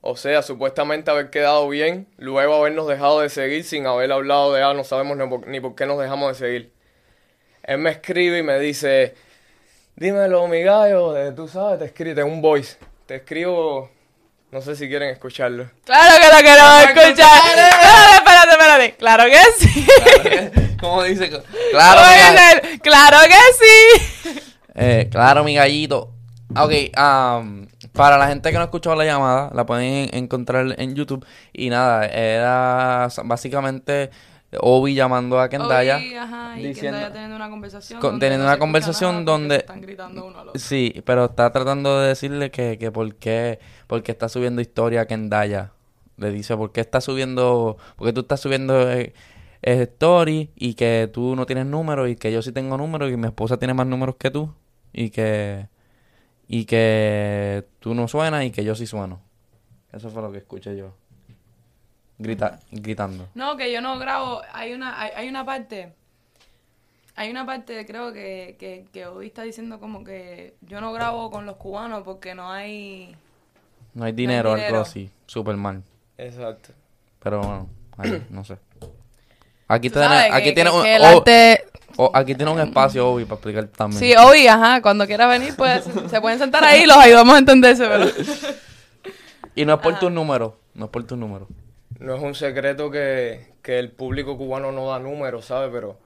[0.00, 4.62] o sea, supuestamente haber quedado bien, luego habernos dejado de seguir sin haber hablado de,
[4.62, 6.72] ah, no sabemos ni por, ni por qué nos dejamos de seguir.
[7.68, 9.14] Él me escribe y me dice,
[9.94, 13.90] dímelo, mi gallo, tú sabes, te escribo, tengo un voice, te escribo,
[14.50, 15.68] no sé si quieren escucharlo.
[15.84, 17.38] Claro que lo queremos escuchar.
[17.46, 18.96] Espérate, espérate, espérate.
[18.96, 19.86] Claro que sí.
[20.80, 21.28] ¿Cómo dice?
[21.70, 22.00] Claro.
[22.82, 24.40] Claro que sí.
[24.74, 26.14] eh, claro, mi gallito.
[26.56, 31.26] Ok, am, para la gente que no escuchó la llamada, la pueden encontrar en YouTube.
[31.52, 34.08] Y nada, era básicamente
[34.60, 35.96] Obi llamando a Kendaya.
[35.98, 38.00] Obi, ajá, y diciendo- Kendaya teniendo una conversación.
[38.00, 40.60] Con- teniendo no una conversación donde- Están gritando uno al otro.
[40.60, 45.02] Sí, pero está tratando de decirle que, que por qué, por qué está subiendo historia
[45.02, 45.72] a Kendaya.
[46.16, 49.12] Le dice, ¿por qué está subiendo, porque tú estás subiendo eh,
[49.62, 53.16] eh, story y que tú no tienes números y que yo sí tengo números y
[53.16, 54.52] mi esposa tiene más números que tú
[54.92, 55.68] y que,
[56.48, 59.20] y que tú no suenas y que yo sí sueno.
[59.92, 60.94] Eso fue lo que escuché yo.
[62.18, 63.28] Grita, gritando.
[63.34, 64.42] No, que yo no grabo.
[64.52, 65.92] Hay una, hay, hay una parte.
[67.14, 71.30] hay una parte, creo que, que, que Obi está diciendo como que yo no grabo
[71.30, 73.14] con los cubanos porque no hay...
[73.94, 74.76] No hay dinero, dinero.
[74.76, 75.10] algo así.
[75.26, 75.82] Super mal.
[76.16, 76.70] Exacto.
[77.20, 78.58] Pero bueno, ahí, no sé.
[79.66, 81.64] Aquí, tiene, sabes aquí que- tiene que- un, que el oh, arte-
[81.96, 84.00] oh, aquí tiene un espacio, Obi, para explicar también.
[84.00, 87.38] Sí, Obi, ajá, cuando quiera venir, pues se pueden sentar ahí y los ayudamos a
[87.38, 88.10] entenderse, ¿verdad?
[89.54, 90.54] Y no es por tus números.
[90.74, 91.48] No es por tus números.
[91.98, 95.70] No es un secreto que, que el público cubano no da números, ¿sabes?
[95.72, 95.98] Pero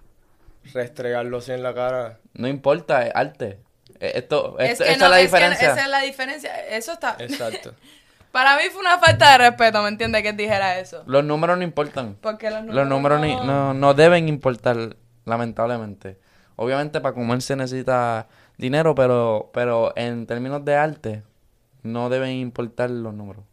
[0.73, 2.19] restregarlo así en la cara.
[2.35, 3.59] No importa, es arte.
[4.01, 5.73] Eh, Esto, Es que esa no, es la es que diferencia.
[5.73, 6.67] esa es la diferencia.
[6.69, 7.17] Eso está...
[7.19, 7.75] Exacto.
[8.33, 10.23] Para mí fue una falta de respeto, ¿me entiendes?
[10.23, 11.03] Que él dijera eso.
[11.07, 12.17] Los números no importan.
[12.23, 16.19] Porque los números, Los números ni- no- no, no deben importar, lamentablemente.
[16.57, 21.23] Obviamente para comer se necesita dinero, pero, pero en términos de arte
[21.83, 23.45] no deben importar los números.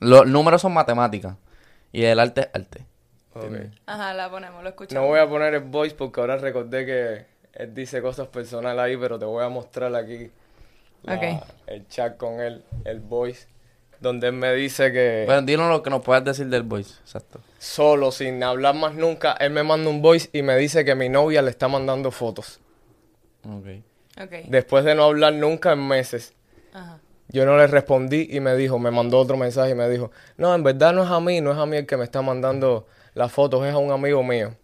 [0.00, 1.36] Los números son matemáticas
[1.92, 2.86] y el arte es arte.
[3.34, 3.44] Ok.
[3.86, 5.02] Ajá, la ponemos, lo escuchamos.
[5.02, 8.96] No voy a poner el voice porque ahora recordé que él dice cosas personales ahí,
[8.96, 10.30] pero te voy a mostrar aquí
[11.02, 13.46] la- el chat con él, el voice,
[14.00, 16.94] donde él me dice que Bueno, dinos lo que nos puedas decir del voice.
[17.02, 17.40] Exacto.
[17.58, 21.08] solo, sin hablar más nunca, él me manda un voice y me dice que mi
[21.08, 22.60] novia le está mandando fotos.
[23.44, 23.82] Okay.
[24.20, 24.32] Ok.
[24.48, 26.34] Después de no hablar nunca en meses.
[26.72, 26.98] Ajá.
[27.30, 30.54] Yo no le respondí y me dijo, me mandó otro mensaje y me dijo, no,
[30.54, 32.86] en verdad no es a mí, no es a mí el que me está mandando
[33.14, 34.54] las fotos, es a un amigo mío.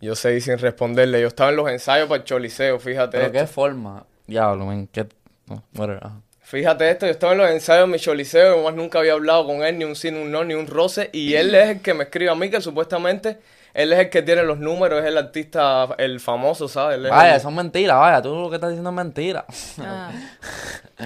[0.00, 3.38] Yo seguí sin responderle, yo estaba en los ensayos para el choliseo, fíjate Pero esto.
[3.38, 4.04] qué forma.
[4.26, 4.88] Diablo, men.
[4.88, 5.06] ¿Qué?
[5.46, 6.20] No, whatever, ajá.
[6.48, 9.44] Fíjate esto, yo estaba en los ensayos de mi choliseo, y más nunca había hablado
[9.46, 11.80] con él, ni un sí, ni un no, ni un roce, y él es el
[11.82, 13.38] que me escribe a mí, que supuestamente
[13.74, 16.98] él es el que tiene los números, es el artista, el famoso, ¿sabes?
[16.98, 18.22] Él es Vaya, el- son mentiras, vaya.
[18.22, 19.44] Tú lo que estás diciendo es mentira.
[19.80, 20.12] Ajá.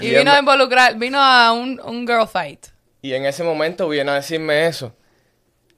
[0.03, 2.67] Y vino a involucrar, vino a un, un girl fight.
[3.01, 4.95] Y en ese momento viene a decirme eso.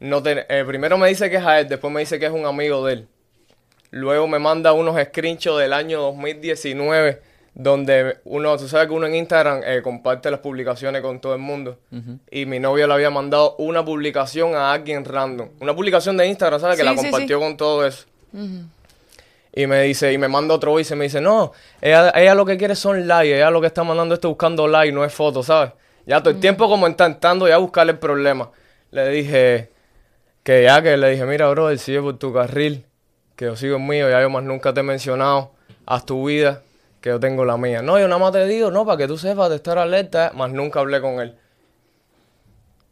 [0.01, 2.33] No te- eh, primero me dice que es a él, después me dice que es
[2.33, 3.09] un amigo de él.
[3.92, 7.22] Luego me manda unos screenshots del año 2019,
[7.55, 11.41] donde uno, tú sabes que uno en Instagram eh, comparte las publicaciones con todo el
[11.41, 11.79] mundo.
[12.31, 15.49] Y mi novio le había mandado una publicación a alguien random.
[15.61, 16.79] Una publicación de Instagram, ¿sabes?
[16.79, 17.45] Que la compartió sí.
[17.45, 18.07] con todo eso.
[19.55, 22.57] Y me dice, y me manda otro y me dice, no, ella, ella lo que
[22.57, 25.73] quiere son likes, ella lo que está mandando esto buscando likes, no es foto, ¿sabes?
[26.07, 28.51] Ya todo el tiempo como intentando ya buscarle el problema.
[28.91, 29.71] Le dije
[30.43, 32.87] que ya que le dije, mira, bro, sigue por tu carril,
[33.37, 35.53] que yo sigo el mío, ya yo más nunca te he mencionado,
[35.85, 36.62] haz tu vida,
[37.03, 37.83] que yo tengo la mía.
[37.83, 40.51] No, yo nada más te digo, no, para que tú sepas de estar alerta, más
[40.51, 41.37] nunca hablé con él.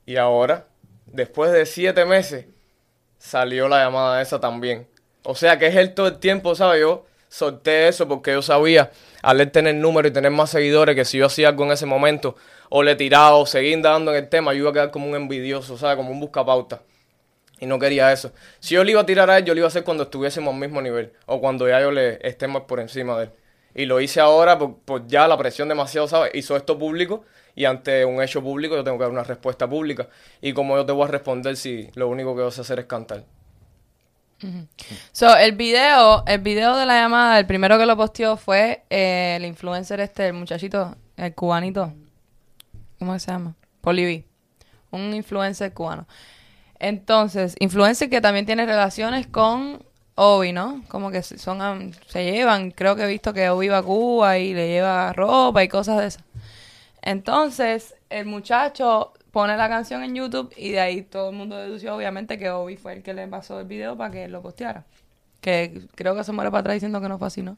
[0.04, 0.66] Y ahora,
[1.06, 2.46] después de siete meses,
[3.18, 4.88] salió la llamada esa también.
[5.22, 6.80] O sea que es él todo el tiempo, ¿sabes?
[6.80, 8.90] Yo solté eso porque yo sabía,
[9.22, 11.86] al él tener número y tener más seguidores, que si yo hacía algo en ese
[11.86, 12.34] momento,
[12.68, 15.14] o le tiraba o seguía indagando en el tema, yo iba a quedar como un
[15.14, 15.96] envidioso, ¿sabes?
[15.96, 16.82] Como un buscapauta.
[17.60, 18.32] Y no quería eso.
[18.58, 20.52] Si yo le iba a tirar a él, yo lo iba a hacer cuando estuviésemos
[20.52, 21.12] al mismo nivel.
[21.26, 23.30] O cuando ya yo le esté más por encima de él.
[23.74, 26.32] Y lo hice ahora por, por ya la presión demasiado, ¿sabes?
[26.34, 30.08] Hizo esto público y ante un hecho público yo tengo que dar una respuesta pública.
[30.40, 32.86] Y como yo te voy a responder si lo único que vas a hacer es
[32.86, 33.24] cantar.
[35.12, 39.34] So, el video, el video de la llamada, el primero que lo posteó fue eh,
[39.36, 41.92] el influencer este, el muchachito, el cubanito.
[42.98, 43.54] ¿Cómo se llama?
[43.82, 44.24] Poliví.
[44.90, 46.06] Un influencer cubano.
[46.78, 50.82] Entonces, influencer que también tiene relaciones con Obi, ¿no?
[50.88, 52.70] Como que son se llevan.
[52.70, 55.98] Creo que he visto que Obi va a Cuba y le lleva ropa y cosas
[55.98, 56.24] de esas.
[57.02, 61.96] Entonces, el muchacho pone la canción en YouTube y de ahí todo el mundo dedució,
[61.96, 64.84] obviamente, que Obi fue el que le pasó el video para que lo posteara.
[65.40, 67.56] Que creo que se muere para atrás diciendo que no fue así, ¿no?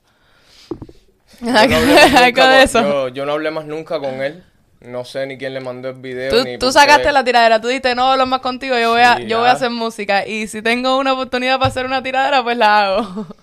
[1.40, 2.82] Yo no hablé más nunca eso.
[2.82, 4.44] Yo, yo no hablé más nunca con él.
[4.84, 6.30] No sé ni quién le mandó el video.
[6.30, 7.12] Tú, ni tú por sacaste qué.
[7.12, 9.56] la tiradera, tú dijiste, no hablo más contigo, yo voy a, yo voy a ya.
[9.56, 10.26] hacer música.
[10.26, 13.26] Y si tengo una oportunidad para hacer una tiradera, pues la hago.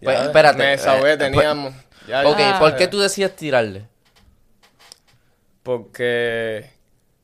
[0.00, 1.74] Ya, Pues, espérate, Me eh, desahogé, eh, pues- teníamos.
[2.06, 2.38] ya- Ok.
[2.60, 3.88] ¿por qué tú decides tirarle?
[5.62, 6.70] Porque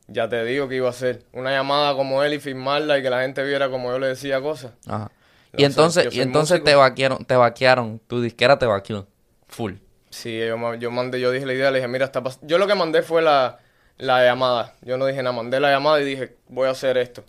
[0.09, 3.11] ya te digo que iba a hacer una llamada como él y firmarla y que
[3.11, 4.73] la gente viera como yo le decía cosas.
[4.89, 5.11] Ajá.
[5.57, 6.65] Y entonces, y entonces músico.
[6.65, 9.07] te vaquearon, te vaquearon, tu disquera te vaqueó.
[9.49, 9.75] Full.
[10.15, 12.39] Sí, yo, yo mandé, yo dije la idea, le dije, mira, está pas-".
[12.43, 13.59] Yo lo que mandé fue la,
[13.99, 14.75] la llamada.
[14.83, 17.25] Yo no dije nada, mandé la llamada y dije, voy a hacer esto.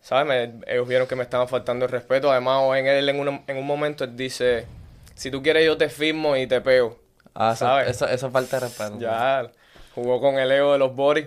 [0.00, 0.26] ¿Sabes?
[0.26, 2.30] Me- ellos vieron que me estaban faltando el respeto.
[2.32, 4.66] Además, en él en, un- en un momento él dice,
[5.14, 6.98] si tú quieres yo te firmo y te pego.
[7.36, 7.88] Ah, eso, ¿Sabes?
[7.90, 8.98] eso, eso es falta de respeto.
[8.98, 9.48] Ya,
[9.94, 11.26] jugó con el ego de los Boris.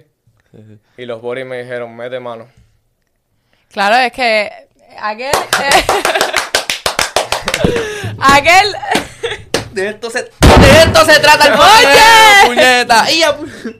[0.51, 0.77] Sí, sí.
[0.97, 2.47] Y los Boris me dijeron, mete mano.
[3.71, 4.51] Claro, es que
[4.99, 5.31] aquel...
[5.31, 5.85] eh,
[8.19, 8.75] aquel...
[9.75, 12.47] De esto se, de esto se trata el ¡Oye!
[12.47, 13.11] puñeta.
[13.11, 13.75] Y ya, pu-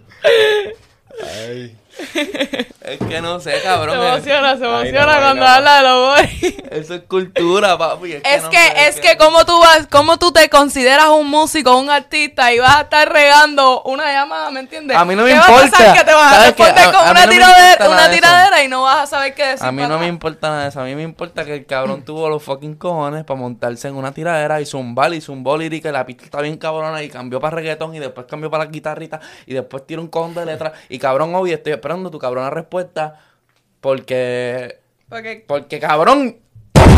[2.86, 4.00] Es que no sé, Se cabrón.
[4.00, 5.48] es- emociona, se emociona no, cuando no.
[5.48, 6.56] habla de los boris.
[6.72, 8.14] Eso es cultura, papi.
[8.14, 11.90] Es, que, sé, es que como tú vas, como tú te consideras un músico, un
[11.90, 14.96] artista y vas a estar regando una llamada, ¿me entiendes?
[14.98, 15.94] A mí no me ¿Qué va a importa.
[15.94, 18.98] Que te vas a responder con a una, tiradera, importa una tiradera y no vas
[19.04, 19.66] a saber qué decir.
[19.66, 20.82] A mí no me importa nada de eso.
[20.82, 24.12] A mí me importa que el cabrón tuvo los fucking cojones para montarse en una
[24.12, 27.56] tiradera y zumbar y zumbó lírica y la pista está bien cabrona y cambió para
[27.56, 31.00] reggaetón y después cambió para la guitarrita y después tira un cojón de letras y
[31.00, 33.20] cabrón, obvio, estoy esperando tu cabrona respuesta
[33.80, 34.80] porque...
[35.08, 36.38] Porque, Porque cabrón,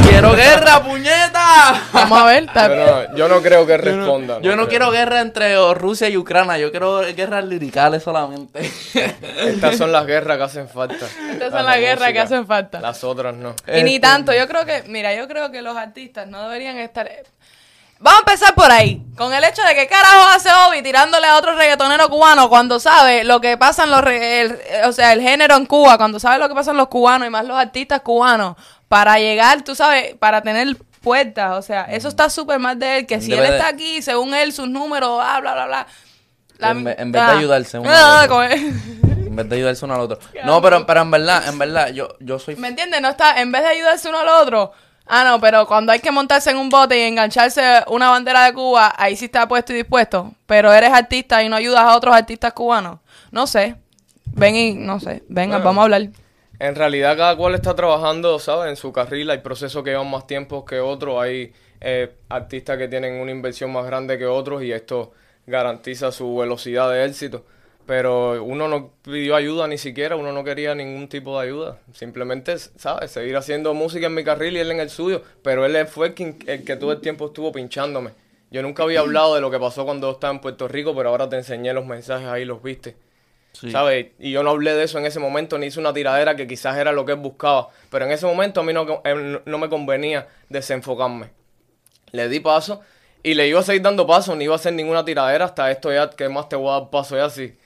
[0.10, 1.74] quiero guerra, puñeta.
[1.92, 4.40] vamos a ver, está- Yo no, yo no creo que responda.
[4.40, 8.62] Yo no quiero guerra entre Rusia y Ucrania, yo quiero guerras liricales solamente.
[9.46, 11.06] Estas son las guerras que hacen falta.
[11.34, 12.80] estas son las guerras que hacen falta.
[12.80, 13.54] Las otras no.
[13.68, 16.78] Y ni Este- tanto, yo creo que, mira, yo creo que los artistas no deberían
[16.78, 17.12] estar...
[18.00, 21.38] Vamos a empezar por ahí, con el hecho de que carajo hace Obi tirándole a
[21.38, 25.22] otro reggaetonero cubano cuando sabe lo que pasa en los, re- el- o sea, el
[25.22, 28.02] género en Cuba, cuando sabe lo que pasa en los cubanos y más los artistas
[28.02, 28.56] cubanos,
[28.88, 33.06] para llegar, tú sabes, para tener puertas, o sea, eso está súper mal de él,
[33.08, 35.88] que si Debe él está aquí, según él, sus números, bla, bla, bla, bla.
[36.72, 38.36] En vez- en vez de ayudarse uno al Ah, otro.
[38.36, 40.20] con- En vez de ayudarse uno al otro.
[40.46, 42.56] No, pero, pero en verdad, en verdad, yo, yo soy...
[42.58, 43.02] ¿Me entiendes?
[43.02, 44.72] No está, en vez de ayudarse uno al otro.
[45.10, 48.54] Ah, no, pero cuando hay que montarse en un bote y engancharse una bandera de
[48.54, 50.34] Cuba, ahí sí está puesto y dispuesto.
[50.46, 53.00] Pero eres artista y no ayudas a otros artistas cubanos.
[53.32, 53.76] No sé.
[54.26, 55.24] Ven y, no sé.
[55.30, 55.66] Venga, Bueno.
[55.66, 56.02] vamos a hablar.
[56.60, 58.70] En realidad cada cual está trabajando, ¿sabes?
[58.70, 62.88] En su carril hay procesos que llevan más tiempo que otros, hay eh, artistas que
[62.88, 65.12] tienen una inversión más grande que otros y esto
[65.46, 67.46] garantiza su velocidad de éxito.
[67.88, 71.80] Pero uno no pidió ayuda ni siquiera, uno no quería ningún tipo de ayuda.
[71.94, 73.12] Simplemente, ¿sabes?
[73.12, 75.24] Seguir haciendo música en mi carril y él en el suyo.
[75.42, 78.12] Pero él fue quien- el que todo el tiempo estuvo pinchándome.
[78.52, 81.30] Yo nunca había hablado de lo que pasó cuando estaba en Puerto Rico, pero ahora
[81.30, 82.98] te enseñé los mensajes ahí, los viste.
[83.54, 83.72] Sí.
[83.72, 84.08] ¿Sabes?
[84.20, 86.78] Y yo no hablé de eso en ese momento, ni hice una tiradera que quizás
[86.78, 87.70] era lo que él buscaba.
[87.90, 91.30] Pero en ese momento a mí no, eh, no me convenía desenfocarme.
[92.12, 92.82] Le di paso
[93.24, 95.92] y le iba a seguir dando paso, ni iba a hacer ninguna tiradera hasta esto
[95.92, 97.58] ya, que más te voy a dar paso ya así.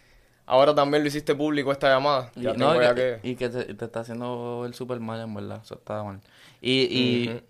[0.52, 2.30] Ahora también lo hiciste público esta llamada.
[2.36, 3.28] Y, Ya no, tengo y ya que, que...
[3.30, 5.62] y que te, te está haciendo el super mal, en verdad.
[5.64, 6.20] Eso está mal.
[6.60, 7.42] Y, y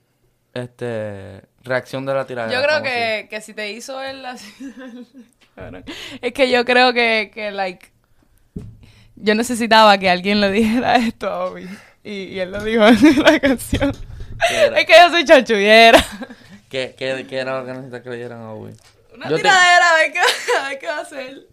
[0.54, 2.54] este, reacción de la tiradera.
[2.56, 4.54] Yo creo ¿cómo que, que si te hizo él así...
[6.22, 7.92] Es que yo creo que, que, like...
[9.16, 11.68] Yo necesitaba que alguien le dijera esto a Obi.
[12.04, 13.92] Y, y él lo dijo en la canción.
[14.76, 16.04] Es que yo soy chanchullera.
[16.70, 18.74] ¿Qué, qué, qué era lo que necesitas que le dieran a Ubi?
[19.16, 20.20] Una Yo te- tiradera, a ver qué,
[20.60, 21.48] a ver qué va a hacer.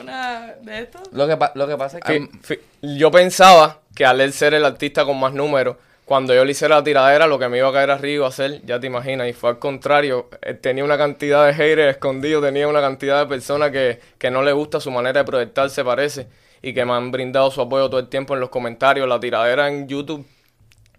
[0.00, 0.98] Una de esto.
[1.12, 2.60] Lo que, lo que pasa es que...
[2.82, 6.76] Yo pensaba que al él ser el artista con más números, cuando yo le hiciera
[6.76, 9.26] la tiradera, lo que me iba a caer arriba iba a ser, ya te imaginas,
[9.28, 10.28] y fue al contrario.
[10.42, 14.42] Él tenía una cantidad de haters escondidos, tenía una cantidad de personas que, que no
[14.42, 16.28] le gusta su manera de proyectarse, parece,
[16.60, 19.08] y que me han brindado su apoyo todo el tiempo en los comentarios.
[19.08, 20.26] La tiradera en YouTube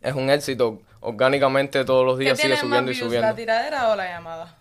[0.02, 0.82] es un éxito.
[1.02, 3.28] Orgánicamente todos los ¿Qué días sigue más subiendo y subiendo.
[3.28, 4.56] la tiradera o la llamada?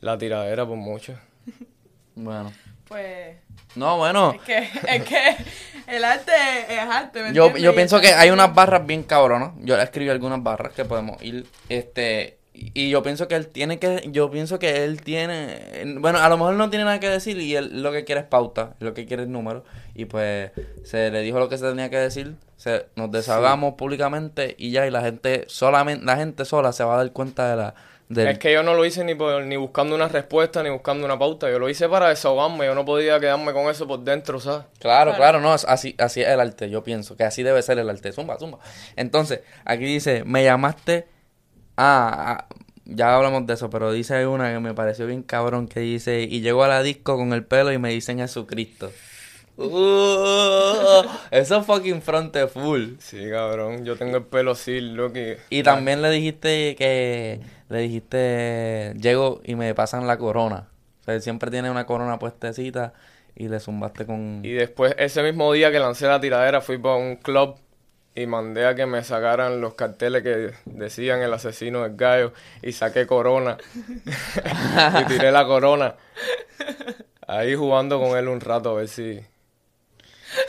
[0.00, 1.14] La tiradera por mucho.
[2.14, 2.52] Bueno.
[2.88, 3.36] Pues...
[3.74, 4.32] No, bueno.
[4.32, 5.36] Es que, es que
[5.86, 6.32] el arte
[6.68, 9.52] es arte, ¿me Yo, yo pienso que hay unas barras bien cabronas.
[9.60, 11.46] Yo le escribí algunas barras que podemos ir.
[11.68, 12.38] Este.
[12.54, 14.02] Y yo pienso que él tiene que.
[14.10, 15.96] Yo pienso que él tiene.
[15.98, 18.26] Bueno, a lo mejor no tiene nada que decir y él lo que quiere es
[18.26, 18.74] pauta.
[18.78, 19.64] Lo que quiere es número.
[19.94, 20.50] Y pues
[20.84, 22.36] se le dijo lo que se tenía que decir.
[22.56, 24.86] Se, nos desahogamos públicamente y ya.
[24.86, 26.04] Y la gente solamente.
[26.04, 27.74] La gente sola se va a dar cuenta de la.
[28.14, 31.04] Del, Es que yo no lo hice ni, por- ni buscando una respuesta ni buscando
[31.06, 31.50] una pauta.
[31.50, 32.66] Yo lo hice para desahogarme.
[32.66, 34.66] Yo no podía quedarme con eso por dentro, ¿sabes?
[34.80, 37.88] Claro, claro, no, así, así es el arte, yo pienso que así debe ser el
[37.88, 38.12] arte.
[38.12, 38.58] Zumba, zumba.
[38.96, 41.06] Entonces, aquí dice, me llamaste.
[41.76, 45.80] Ah, ah, ya hablamos de eso, pero dice una que me pareció bien cabrón que
[45.80, 48.90] dice, y llego a la disco con el pelo y me dicen Jesucristo.
[49.56, 52.94] Uh, eso es fucking fronte full.
[52.98, 53.84] Sí, cabrón.
[53.84, 55.18] Yo tengo el pelo así, loco.
[55.18, 57.40] y- Y también le dijiste que,
[57.72, 60.68] le dijiste, llego y me pasan la corona.
[61.00, 62.92] O sea, él siempre tiene una corona puestecita
[63.34, 64.42] y le zumbaste con...
[64.44, 67.56] Y después, ese mismo día que lancé la tiradera, fui para un club
[68.14, 72.72] y mandé a que me sacaran los carteles que decían el asesino del gallo y
[72.72, 73.56] saqué corona.
[75.00, 75.94] y tiré la corona.
[77.26, 79.18] Ahí jugando con él un rato a ver si...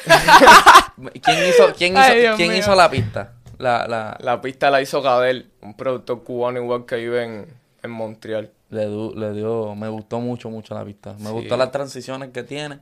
[1.23, 2.59] ¿Quién hizo, quién hizo, Ay, quién mío.
[2.59, 3.31] hizo la pista?
[3.63, 7.47] La, la, La pista la hizo Cadel, un productor cubano igual que vive en,
[7.81, 8.51] en Montreal.
[8.69, 11.13] le, du- le dio, me gustó mucho, mucho la pista.
[11.19, 11.31] Me Sí.
[11.31, 12.79] gustó las transiciones que tiene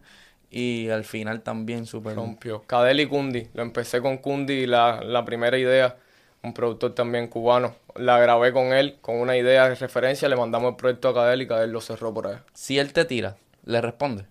[0.50, 2.16] y al final también súper...
[2.16, 2.64] Rompió.
[2.64, 3.48] Cadel y Kundi.
[3.54, 5.98] Lo empecé con Kundi, la, la primera idea.
[6.44, 7.76] Un productor también cubano.
[7.96, 10.28] La grabé con él, con una idea de referencia.
[10.28, 12.38] Le mandamos el proyecto a Cadel y Cadel lo cerró por ahí.
[12.54, 14.26] Si él te tira, le responde.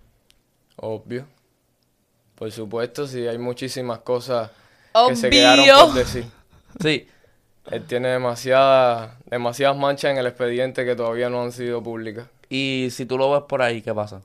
[0.77, 1.27] Obvio.
[2.35, 4.51] Por supuesto, sí, hay muchísimas cosas
[5.09, 6.25] que se quedaron por decir.
[6.81, 7.09] Sí.
[7.71, 12.27] Él tiene demasiadas, demasiadas manchas en el expediente que todavía no han sido públicas.
[12.49, 14.23] Y si tú lo ves por ahí, ¿qué pasa?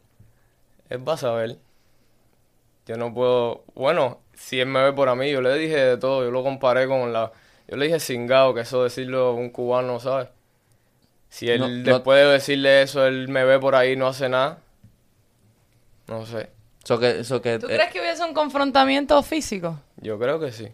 [0.89, 1.57] Él va a saber.
[2.87, 3.63] Yo no puedo.
[3.75, 6.23] Bueno, si él me ve por a mí, yo le dije de todo.
[6.23, 7.31] Yo lo comparé con la.
[7.67, 10.29] Yo le dije cingado, que eso decirlo un cubano, ¿sabes?
[11.29, 14.07] Si él No, no- después de decirle eso, él me ve por ahí y no
[14.07, 14.59] hace nada.
[16.07, 16.49] No sé.
[16.83, 19.79] So que, so que, ¿Tú eh, crees que hubiese un confrontamiento físico?
[19.97, 20.67] Yo creo que sí.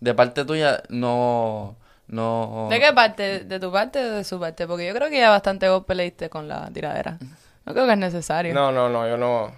[0.00, 1.76] De parte tuya no...
[2.08, 3.40] no ¿De qué parte?
[3.44, 4.66] ¿De tu parte o de su parte?
[4.66, 7.18] Porque yo creo que ya bastante golpe le diste con la tiradera.
[7.64, 8.54] No creo que es necesario.
[8.54, 9.52] No, no, no, yo no.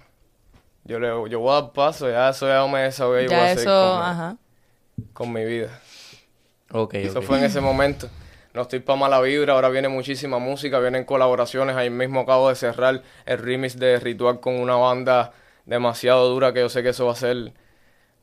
[0.85, 3.45] Yo, le, yo voy a dar paso, ya eso ya me desahogué y voy ya
[3.45, 4.37] a seguir eso, con, mi- ajá.
[5.13, 5.69] con mi vida.
[6.73, 8.09] Ok, Eso fue en ese momento.
[8.53, 11.75] No estoy pa' mala vibra, ahora viene muchísima música, vienen colaboraciones.
[11.75, 15.31] Ahí mismo acabo de cerrar el remix de Ritual con una banda
[15.65, 17.53] demasiado dura que yo sé que eso va a ser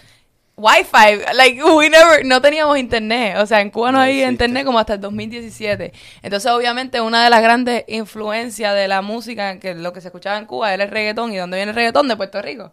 [0.60, 4.64] Wi-Fi, like we never, no teníamos internet, o sea, en Cuba no, No había internet
[4.64, 5.92] como hasta el 2017.
[6.22, 10.38] Entonces, obviamente, una de las grandes influencias de la música, que lo que se escuchaba
[10.38, 12.08] en Cuba era el reggaetón, ¿y dónde viene el reggaetón?
[12.08, 12.72] De Puerto Rico.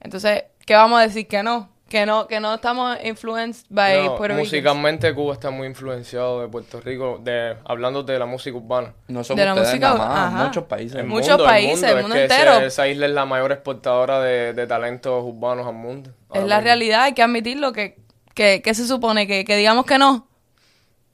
[0.00, 1.26] Entonces, ¿qué vamos a decir?
[1.26, 4.44] Que no, que no, que no estamos influenced by No, Puerto Rico.
[4.46, 8.94] musicalmente Cuba está muy influenciado de Puerto Rico, de hablando de la música urbana.
[9.08, 10.44] no somos de la música, nada más, ajá.
[10.44, 10.98] muchos países.
[11.00, 12.58] El Muchos mundo, países, el es mundo ese- entero.
[12.60, 16.10] esa isla es la mayor exportadora de, de talentos urbanos al mundo.
[16.32, 16.60] Es la mismo.
[16.64, 17.98] realidad, hay que admitirlo, que,
[18.34, 20.26] que, que se supone que, que digamos que no.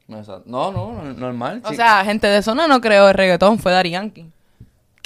[0.06, 1.60] No, no, no, normal.
[1.64, 4.30] O sea, gente de zona no creó el reggaetón, fue Dari Yankee.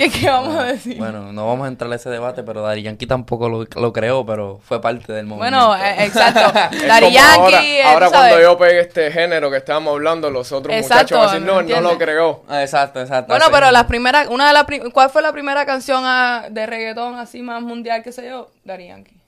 [0.03, 0.99] ¿Qué, qué vamos a decir?
[0.99, 4.27] Bueno, no vamos a entrar a ese debate, pero Daddy Yankee tampoco lo, lo creó,
[4.27, 5.69] pero fue parte del movimiento.
[5.69, 6.53] Bueno, eh, exacto.
[6.87, 10.75] Dari Yankee, ahora, eh, ahora cuando yo pegue este género que estábamos hablando, los otros
[10.75, 12.43] Exacto, muchachos van a decir, ¿me no, él no lo creó.
[12.49, 13.33] Ah, Exacto, exacto.
[13.33, 16.67] Bueno, así pero las primeras, una de las ¿cuál fue la primera canción ah, de
[16.67, 18.51] reggaetón así más mundial que sé yo?
[18.65, 19.22] Dari Yankee.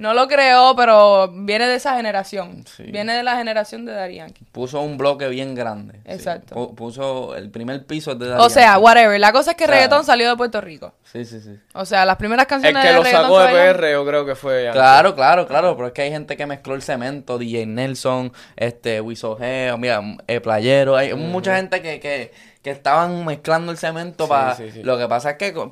[0.00, 2.64] No lo creó, pero viene de esa generación.
[2.66, 2.84] Sí.
[2.84, 4.44] Viene de la generación de Dari Yankee.
[4.50, 6.00] Puso un bloque bien grande.
[6.06, 6.54] Exacto.
[6.54, 9.20] Pu- Puso el primer piso de Daddy O sea, whatever.
[9.20, 10.94] La cosa es que O sea, reggaetón salió de Puerto Rico.
[11.04, 11.58] Sí, sí, sí.
[11.74, 14.34] O sea, las primeras El canciones que de lo sacó de PR yo creo que
[14.34, 14.70] fue.
[14.72, 19.02] Claro, claro, claro, pero es que hay gente que mezcló el cemento, DJ Nelson, este,
[19.02, 22.32] Wisogeo, mira, eh, Playero, hay mucha gente que, que,
[22.62, 24.54] que estaban mezclando el cemento Sí, para...
[24.54, 24.82] sí, sí.
[24.82, 25.70] Lo que pasa es que, eh,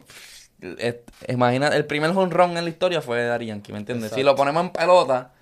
[1.29, 4.13] imagina, el primer home run en la historia fue de Yankee, ¿me entiendes?
[4.13, 5.33] Si lo ponemos en pelota,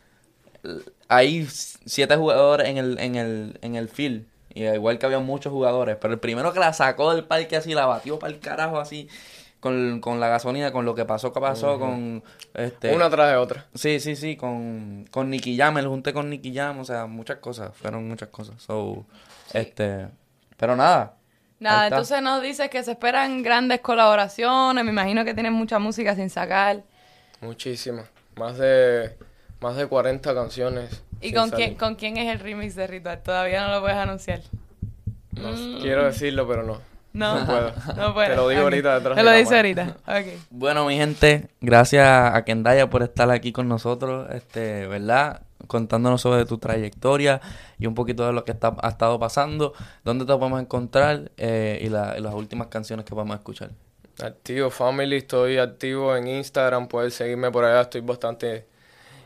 [1.08, 5.52] hay siete jugadores en el, en el, en el field, y igual que había muchos
[5.52, 8.78] jugadores, pero el primero que la sacó del parque así, la batió para el carajo
[8.78, 9.08] así,
[9.60, 12.22] con, con la gasolina, con lo que pasó, que pasó, con...
[12.54, 13.66] Este, Una tras de otra.
[13.74, 17.38] Sí, sí, sí, con, con Nicky Jam, el junté con Nicky Jam, o sea, muchas
[17.38, 18.62] cosas, fueron muchas cosas.
[18.62, 19.04] So,
[19.52, 20.08] este,
[20.56, 21.14] pero nada.
[21.58, 24.84] Nada, entonces nos dices que se esperan grandes colaboraciones.
[24.84, 26.82] Me imagino que tienen mucha música sin sacar.
[27.40, 28.06] Muchísimas.
[28.36, 29.16] Más de,
[29.60, 31.02] más de 40 canciones.
[31.20, 31.66] ¿Y con salir.
[31.66, 33.22] quién, con quién es el remix de Ritual?
[33.22, 34.40] Todavía no lo puedes anunciar.
[35.32, 36.80] No sé, Quiero decirlo, pero no.
[37.16, 37.72] No, No puedo.
[37.96, 38.28] no puedo.
[38.30, 38.64] Te lo digo Ok.
[38.64, 39.96] ahorita detrás Te de lo la dice ahorita.
[40.06, 40.26] Ok.
[40.50, 45.42] Bueno, mi gente, gracias a Kendaya por estar aquí con nosotros, este, ¿verdad?
[45.66, 47.40] Contándonos sobre tu trayectoria
[47.78, 49.72] y un poquito de lo que está, ha estado pasando,
[50.04, 53.70] dónde te podemos encontrar eh, y, la- y las últimas canciones que podemos escuchar.
[54.22, 58.66] Activo Family, estoy activo en Instagram, puedes seguirme por allá, estoy bastante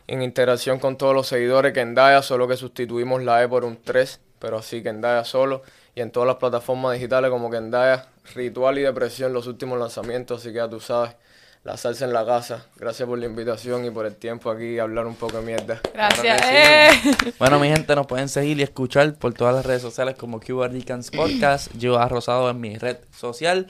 [0.07, 3.63] en interacción con todos los seguidores que en Daya, solo que sustituimos la E por
[3.63, 5.61] un 3, pero así que en Daya solo,
[5.95, 10.41] y en todas las plataformas digitales como que Daya, Ritual y Depresión, los últimos lanzamientos,
[10.41, 11.15] así que ya tú sabes,
[11.63, 12.65] La salsa en la casa.
[12.77, 15.79] Gracias por la invitación y por el tiempo aquí a hablar un poco de mierda.
[15.93, 16.41] Gracias.
[16.51, 16.89] Eh.
[17.37, 21.11] Bueno, mi gente, nos pueden seguir y escuchar por todas las redes sociales como Ricans
[21.11, 21.71] Podcast.
[21.77, 23.67] Yo a Rosado en mi red social.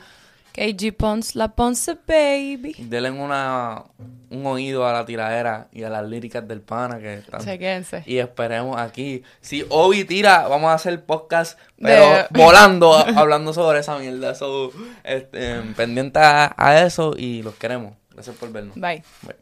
[0.53, 2.75] KG Pons, la Ponce Baby.
[2.79, 3.83] Denle una,
[4.29, 7.41] un oído a la tiradera y a las líricas del pana que están.
[7.41, 8.03] Chequense.
[8.05, 9.23] Y esperemos aquí.
[9.39, 14.35] Si Obi tira, vamos a hacer podcast, pero De- volando, hablando sobre esa mierda.
[14.35, 14.71] So,
[15.03, 17.93] este, pendiente a, a eso y los queremos.
[18.13, 18.75] Gracias por vernos.
[18.75, 19.03] Bye.
[19.21, 19.35] Bye.